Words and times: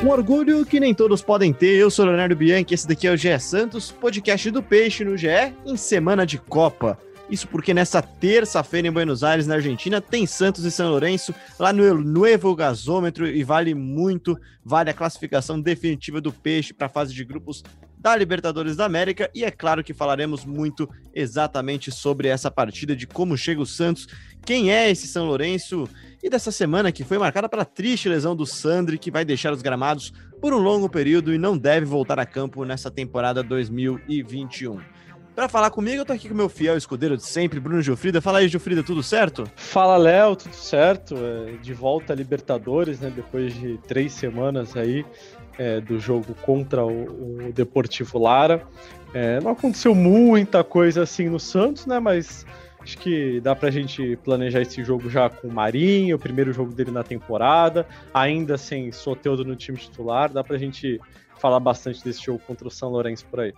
Um 0.00 0.10
orgulho 0.10 0.64
que 0.64 0.78
nem 0.78 0.94
todos 0.94 1.22
podem 1.22 1.52
ter. 1.52 1.74
Eu 1.74 1.90
sou 1.90 2.04
Leonardo 2.04 2.36
Bianchi, 2.36 2.72
esse 2.72 2.86
daqui 2.86 3.08
é 3.08 3.10
o 3.10 3.16
GE 3.16 3.36
Santos, 3.40 3.90
podcast 3.90 4.48
do 4.48 4.62
Peixe 4.62 5.04
no 5.04 5.16
GE, 5.16 5.26
em 5.66 5.76
semana 5.76 6.24
de 6.24 6.38
Copa. 6.38 6.96
Isso 7.28 7.48
porque 7.48 7.74
nessa 7.74 8.00
terça-feira 8.00 8.86
em 8.86 8.92
Buenos 8.92 9.24
Aires, 9.24 9.48
na 9.48 9.56
Argentina, 9.56 10.00
tem 10.00 10.24
Santos 10.24 10.64
e 10.64 10.70
São 10.70 10.88
Lourenço 10.88 11.34
lá 11.58 11.72
no 11.72 11.94
Nuevo 11.94 12.54
Gasômetro 12.54 13.26
e 13.26 13.42
vale 13.42 13.74
muito, 13.74 14.38
vale 14.64 14.88
a 14.88 14.94
classificação 14.94 15.60
definitiva 15.60 16.20
do 16.20 16.32
Peixe 16.32 16.72
para 16.72 16.86
a 16.86 16.90
fase 16.90 17.12
de 17.12 17.24
grupos 17.24 17.64
da 17.98 18.14
Libertadores 18.16 18.76
da 18.76 18.84
América 18.84 19.28
e 19.34 19.44
é 19.44 19.50
claro 19.50 19.82
que 19.82 19.92
falaremos 19.92 20.44
muito 20.44 20.88
exatamente 21.12 21.90
sobre 21.90 22.28
essa 22.28 22.50
partida, 22.50 22.94
de 22.94 23.06
como 23.06 23.36
chega 23.36 23.60
o 23.60 23.66
Santos, 23.66 24.06
quem 24.48 24.72
é 24.72 24.90
esse 24.90 25.06
São 25.06 25.26
Lourenço 25.26 25.86
e 26.22 26.30
dessa 26.30 26.50
semana 26.50 26.90
que 26.90 27.04
foi 27.04 27.18
marcada 27.18 27.50
pela 27.50 27.66
triste 27.66 28.08
lesão 28.08 28.34
do 28.34 28.46
Sandri, 28.46 28.96
que 28.96 29.10
vai 29.10 29.22
deixar 29.22 29.52
os 29.52 29.60
gramados 29.60 30.10
por 30.40 30.54
um 30.54 30.56
longo 30.56 30.88
período 30.88 31.34
e 31.34 31.36
não 31.36 31.58
deve 31.58 31.84
voltar 31.84 32.18
a 32.18 32.24
campo 32.24 32.64
nessa 32.64 32.90
temporada 32.90 33.42
2021. 33.42 34.80
Para 35.36 35.50
falar 35.50 35.70
comigo, 35.70 36.00
eu 36.00 36.06
tô 36.06 36.14
aqui 36.14 36.30
com 36.30 36.34
meu 36.34 36.48
fiel 36.48 36.78
escudeiro 36.78 37.14
de 37.14 37.24
sempre, 37.24 37.60
Bruno 37.60 37.82
Gilfrida. 37.82 38.22
Fala 38.22 38.38
aí, 38.38 38.48
Gilfrida, 38.48 38.82
tudo 38.82 39.02
certo? 39.02 39.44
Fala, 39.54 39.98
Léo, 39.98 40.34
tudo 40.34 40.54
certo? 40.54 41.14
É, 41.14 41.58
de 41.58 41.74
volta 41.74 42.14
a 42.14 42.16
Libertadores, 42.16 43.00
né? 43.00 43.12
Depois 43.14 43.52
de 43.52 43.76
três 43.86 44.14
semanas 44.14 44.74
aí 44.78 45.04
é, 45.58 45.78
do 45.78 46.00
jogo 46.00 46.34
contra 46.40 46.86
o, 46.86 47.48
o 47.48 47.52
Deportivo 47.52 48.18
Lara. 48.18 48.66
É, 49.12 49.40
não 49.40 49.50
aconteceu 49.50 49.94
muita 49.94 50.64
coisa 50.64 51.02
assim 51.02 51.28
no 51.28 51.38
Santos, 51.38 51.84
né? 51.84 52.00
Mas 52.00 52.46
acho 52.80 52.98
que 52.98 53.40
dá 53.40 53.54
pra 53.54 53.70
gente 53.70 54.16
planejar 54.24 54.62
esse 54.62 54.82
jogo 54.84 55.10
já 55.10 55.28
com 55.28 55.48
o 55.48 55.52
Marinho, 55.52 56.16
o 56.16 56.18
primeiro 56.18 56.52
jogo 56.52 56.72
dele 56.72 56.90
na 56.90 57.02
temporada, 57.02 57.86
ainda 58.12 58.56
sem 58.56 58.90
Soteudo 58.92 59.44
no 59.44 59.56
time 59.56 59.78
titular. 59.78 60.32
Dá 60.32 60.42
pra 60.42 60.56
gente 60.58 61.00
falar 61.38 61.60
bastante 61.60 62.02
desse 62.02 62.22
jogo 62.22 62.40
contra 62.40 62.66
o 62.66 62.70
São 62.70 62.90
Lourenço 62.90 63.26
por 63.26 63.40
aí. 63.40 63.52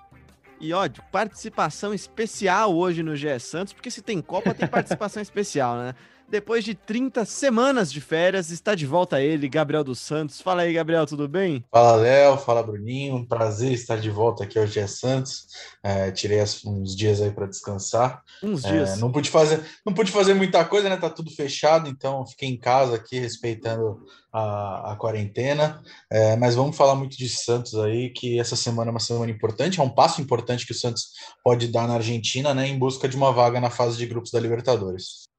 E 0.61 0.75
ó, 0.75 0.87
participação 1.11 1.95
especial 1.95 2.75
hoje 2.77 3.03
no 3.03 3.17
GE 3.17 3.39
Santos, 3.41 3.73
porque 3.73 3.91
se 3.91 4.03
tem 4.03 4.21
Copa, 4.21 4.53
tem 4.53 4.69
participação 4.69 5.21
especial, 5.23 5.77
né? 5.77 5.95
Depois 6.31 6.64
de 6.64 6.77
30 6.77 7.25
semanas 7.25 7.92
de 7.92 8.00
férias, 8.00 8.50
está 8.50 8.77
de 8.77 8.86
volta 8.86 9.20
ele, 9.20 9.48
Gabriel 9.48 9.83
dos 9.83 9.98
Santos. 9.98 10.41
Fala 10.41 10.62
aí, 10.62 10.72
Gabriel, 10.72 11.05
tudo 11.05 11.27
bem? 11.27 11.64
Fala, 11.72 11.97
Léo. 11.97 12.39
Fala, 12.39 12.62
Bruninho. 12.62 13.17
Um 13.17 13.27
prazer 13.27 13.72
estar 13.72 13.97
de 13.97 14.11
volta 14.11 14.45
aqui 14.45 14.56
ao 14.56 14.64
GE 14.64 14.87
Santos. 14.87 15.48
É, 15.83 16.12
tirei 16.12 16.41
uns 16.64 16.95
dias 16.95 17.20
aí 17.20 17.33
para 17.33 17.47
descansar. 17.47 18.22
Uns 18.45 18.62
dias. 18.62 18.91
É, 18.91 18.97
não 18.98 19.11
pude 19.11 19.28
fazer, 19.28 19.61
não 19.84 19.92
pude 19.92 20.12
fazer 20.12 20.34
muita 20.34 20.64
coisa, 20.64 20.89
né? 20.89 20.97
Tá 20.97 21.11
tudo 21.11 21.33
fechado, 21.33 21.89
então 21.89 22.25
fiquei 22.25 22.48
em 22.48 22.56
casa 22.56 22.94
aqui 22.94 23.19
respeitando 23.19 24.06
a, 24.33 24.92
a 24.92 24.97
quarentena. 24.97 25.83
É, 26.09 26.37
mas 26.37 26.55
vamos 26.55 26.77
falar 26.77 26.94
muito 26.94 27.19
de 27.19 27.28
Santos 27.28 27.75
aí, 27.75 28.09
que 28.09 28.39
essa 28.39 28.55
semana 28.55 28.91
é 28.91 28.92
uma 28.92 29.00
semana 29.00 29.33
importante, 29.33 29.81
é 29.81 29.83
um 29.83 29.91
passo 29.91 30.20
importante 30.20 30.65
que 30.65 30.72
o 30.72 30.78
Santos 30.78 31.11
pode 31.42 31.67
dar 31.67 31.89
na 31.89 31.94
Argentina, 31.94 32.55
né? 32.55 32.69
Em 32.69 32.78
busca 32.78 33.09
de 33.09 33.17
uma 33.17 33.33
vaga 33.33 33.61
na 33.61 33.69
fase 33.69 33.97
de 33.97 34.06
grupos 34.06 34.31
da 34.31 34.39
Libertadores. 34.39 35.30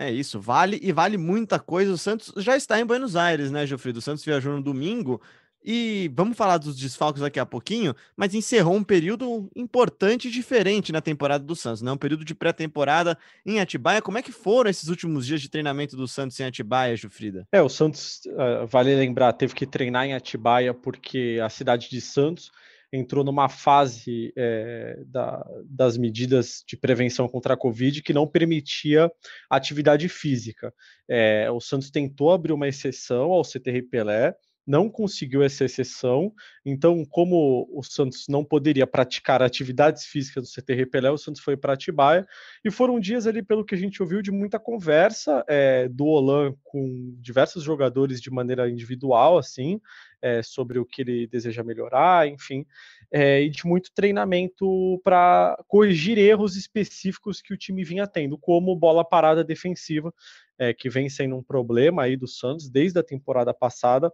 É 0.00 0.12
isso, 0.12 0.40
vale 0.40 0.78
e 0.80 0.92
vale 0.92 1.18
muita 1.18 1.58
coisa. 1.58 1.92
O 1.92 1.98
Santos 1.98 2.32
já 2.36 2.56
está 2.56 2.78
em 2.78 2.86
Buenos 2.86 3.16
Aires, 3.16 3.50
né, 3.50 3.66
Gilfrido? 3.66 3.98
O 3.98 4.02
Santos 4.02 4.24
viajou 4.24 4.54
no 4.54 4.62
domingo 4.62 5.20
e 5.64 6.08
vamos 6.14 6.36
falar 6.36 6.56
dos 6.56 6.78
desfalques 6.78 7.20
daqui 7.20 7.40
a 7.40 7.44
pouquinho, 7.44 7.92
mas 8.16 8.32
encerrou 8.32 8.76
um 8.76 8.84
período 8.84 9.50
importante 9.56 10.28
e 10.28 10.30
diferente 10.30 10.92
na 10.92 11.00
temporada 11.00 11.42
do 11.42 11.56
Santos, 11.56 11.82
né? 11.82 11.90
Um 11.90 11.96
período 11.96 12.24
de 12.24 12.32
pré-temporada 12.32 13.18
em 13.44 13.58
Atibaia. 13.58 14.00
Como 14.00 14.16
é 14.16 14.22
que 14.22 14.30
foram 14.30 14.70
esses 14.70 14.88
últimos 14.88 15.26
dias 15.26 15.40
de 15.40 15.50
treinamento 15.50 15.96
do 15.96 16.06
Santos 16.06 16.38
em 16.38 16.44
Atibaia, 16.44 16.96
Gilfrida? 16.96 17.44
É, 17.50 17.60
o 17.60 17.68
Santos, 17.68 18.20
uh, 18.26 18.68
vale 18.68 18.94
lembrar, 18.94 19.32
teve 19.32 19.52
que 19.52 19.66
treinar 19.66 20.06
em 20.06 20.14
Atibaia 20.14 20.72
porque 20.72 21.40
a 21.42 21.48
cidade 21.48 21.90
de 21.90 22.00
Santos 22.00 22.52
entrou 22.92 23.24
numa 23.24 23.48
fase 23.48 24.32
é, 24.36 25.02
da, 25.06 25.46
das 25.64 25.96
medidas 25.96 26.62
de 26.66 26.76
prevenção 26.76 27.28
contra 27.28 27.54
a 27.54 27.56
Covid 27.56 28.02
que 28.02 28.12
não 28.12 28.26
permitia 28.26 29.10
atividade 29.50 30.08
física. 30.08 30.72
É, 31.08 31.50
o 31.50 31.60
Santos 31.60 31.90
tentou 31.90 32.32
abrir 32.32 32.52
uma 32.52 32.68
exceção 32.68 33.32
ao 33.32 33.44
CTR 33.44 33.82
Pelé, 33.90 34.34
não 34.68 34.90
conseguiu 34.90 35.42
essa 35.42 35.64
exceção. 35.64 36.30
Então, 36.64 37.02
como 37.02 37.66
o 37.72 37.82
Santos 37.82 38.26
não 38.28 38.44
poderia 38.44 38.86
praticar 38.86 39.42
atividades 39.42 40.04
físicas 40.04 40.44
do 40.44 40.62
CT 40.62 40.84
Pelé, 40.86 41.10
o 41.10 41.16
Santos 41.16 41.40
foi 41.40 41.56
para 41.56 41.72
Atibaia. 41.72 42.28
E 42.62 42.70
foram 42.70 43.00
dias 43.00 43.26
ali, 43.26 43.42
pelo 43.42 43.64
que 43.64 43.74
a 43.74 43.78
gente 43.78 44.02
ouviu, 44.02 44.20
de 44.20 44.30
muita 44.30 44.58
conversa 44.58 45.42
é, 45.48 45.88
do 45.88 46.04
Olan 46.04 46.54
com 46.62 47.16
diversos 47.18 47.64
jogadores 47.64 48.20
de 48.20 48.30
maneira 48.30 48.68
individual, 48.68 49.38
assim, 49.38 49.80
é, 50.22 50.42
sobre 50.42 50.78
o 50.78 50.84
que 50.84 51.02
ele 51.02 51.26
deseja 51.26 51.62
melhorar, 51.62 52.26
enfim, 52.26 52.66
é, 53.10 53.42
e 53.42 53.50
de 53.50 53.66
muito 53.66 53.90
treinamento 53.94 55.00
para 55.02 55.56
corrigir 55.66 56.18
erros 56.18 56.56
específicos 56.56 57.40
que 57.40 57.54
o 57.54 57.56
time 57.56 57.84
vinha 57.84 58.06
tendo, 58.06 58.36
como 58.36 58.76
bola 58.76 59.04
parada 59.04 59.44
defensiva, 59.44 60.12
é, 60.58 60.74
que 60.74 60.90
vem 60.90 61.08
sendo 61.08 61.36
um 61.36 61.42
problema 61.42 62.02
aí 62.02 62.16
do 62.16 62.26
Santos 62.26 62.68
desde 62.68 62.98
a 62.98 63.02
temporada 63.02 63.54
passada. 63.54 64.12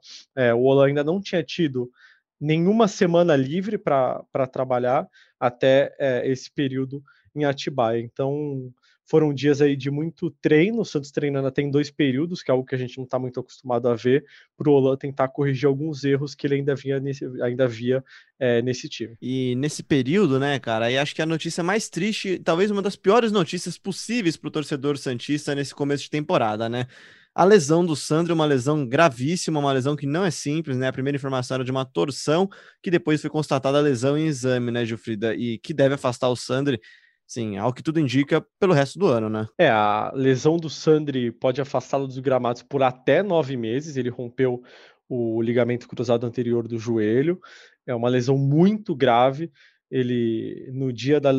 O 0.56 0.64
Olan 0.64 0.88
ainda 0.88 1.02
não 1.02 1.20
tinha 1.20 1.42
tido 1.42 1.90
nenhuma 2.38 2.86
semana 2.86 3.34
livre 3.34 3.78
para 3.78 4.46
trabalhar 4.52 5.08
até 5.40 5.94
esse 6.24 6.50
período 6.50 7.02
em 7.34 7.44
Atibaia. 7.44 7.98
Então, 8.00 8.70
foram 9.04 9.34
dias 9.34 9.60
aí 9.60 9.76
de 9.76 9.90
muito 9.90 10.30
treino, 10.40 10.80
o 10.80 10.84
Santos 10.84 11.10
treinando 11.10 11.46
até 11.46 11.62
em 11.62 11.70
dois 11.70 11.90
períodos, 11.90 12.42
que 12.42 12.50
é 12.50 12.52
algo 12.52 12.66
que 12.66 12.74
a 12.74 12.78
gente 12.78 12.96
não 12.96 13.04
está 13.04 13.18
muito 13.18 13.38
acostumado 13.38 13.88
a 13.88 13.94
ver, 13.94 14.24
para 14.56 14.68
o 14.68 14.72
Olan 14.72 14.96
tentar 14.96 15.28
corrigir 15.28 15.66
alguns 15.66 16.04
erros 16.04 16.34
que 16.34 16.46
ele 16.46 16.56
ainda 16.56 16.74
via 16.74 16.98
nesse, 16.98 17.24
ainda 17.42 17.68
via 17.68 18.02
é, 18.38 18.62
nesse 18.62 18.88
time. 18.88 19.16
E 19.20 19.54
nesse 19.56 19.82
período, 19.82 20.38
né, 20.38 20.58
cara, 20.58 20.86
aí 20.86 20.96
acho 20.96 21.14
que 21.14 21.22
a 21.22 21.26
notícia 21.26 21.62
mais 21.62 21.88
triste, 21.88 22.38
talvez 22.38 22.70
uma 22.70 22.82
das 22.82 22.96
piores 22.96 23.30
notícias 23.30 23.76
possíveis 23.76 24.36
para 24.36 24.48
o 24.48 24.52
torcedor 24.52 24.96
Santista 24.96 25.54
nesse 25.54 25.74
começo 25.74 26.04
de 26.04 26.10
temporada, 26.10 26.68
né? 26.68 26.86
A 27.34 27.42
lesão 27.42 27.84
do 27.84 27.96
Sandro 27.96 28.30
é 28.30 28.34
uma 28.34 28.46
lesão 28.46 28.86
gravíssima, 28.86 29.58
uma 29.58 29.72
lesão 29.72 29.96
que 29.96 30.06
não 30.06 30.24
é 30.24 30.30
simples, 30.30 30.76
né? 30.76 30.86
A 30.86 30.92
primeira 30.92 31.16
informação 31.16 31.56
era 31.56 31.64
de 31.64 31.70
uma 31.70 31.84
torção, 31.84 32.48
que 32.80 32.92
depois 32.92 33.20
foi 33.20 33.28
constatada 33.28 33.76
a 33.76 33.80
lesão 33.80 34.16
em 34.16 34.26
exame, 34.26 34.70
né, 34.70 34.84
Gilfrida? 34.84 35.34
E 35.34 35.58
que 35.58 35.74
deve 35.74 35.96
afastar 35.96 36.28
o 36.28 36.36
Sandro 36.36 36.78
Sim, 37.26 37.56
ao 37.56 37.72
que 37.72 37.82
tudo 37.82 37.98
indica 37.98 38.46
pelo 38.60 38.74
resto 38.74 38.98
do 38.98 39.06
ano, 39.06 39.28
né? 39.28 39.46
É, 39.58 39.68
a 39.68 40.12
lesão 40.14 40.56
do 40.56 40.68
Sandri 40.68 41.32
pode 41.32 41.60
afastá-lo 41.60 42.06
dos 42.06 42.18
gramados 42.18 42.62
por 42.62 42.82
até 42.82 43.22
nove 43.22 43.56
meses. 43.56 43.96
Ele 43.96 44.10
rompeu 44.10 44.62
o 45.08 45.40
ligamento 45.42 45.88
cruzado 45.88 46.26
anterior 46.26 46.68
do 46.68 46.78
joelho. 46.78 47.40
É 47.86 47.94
uma 47.94 48.08
lesão 48.08 48.36
muito 48.36 48.94
grave. 48.94 49.50
Ele, 49.90 50.70
no 50.72 50.92
dia 50.92 51.20
da, 51.20 51.32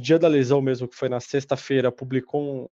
dia 0.00 0.18
da 0.18 0.28
lesão 0.28 0.60
mesmo, 0.60 0.88
que 0.88 0.96
foi 0.96 1.08
na 1.08 1.20
sexta-feira, 1.20 1.90
publicou 1.90 2.70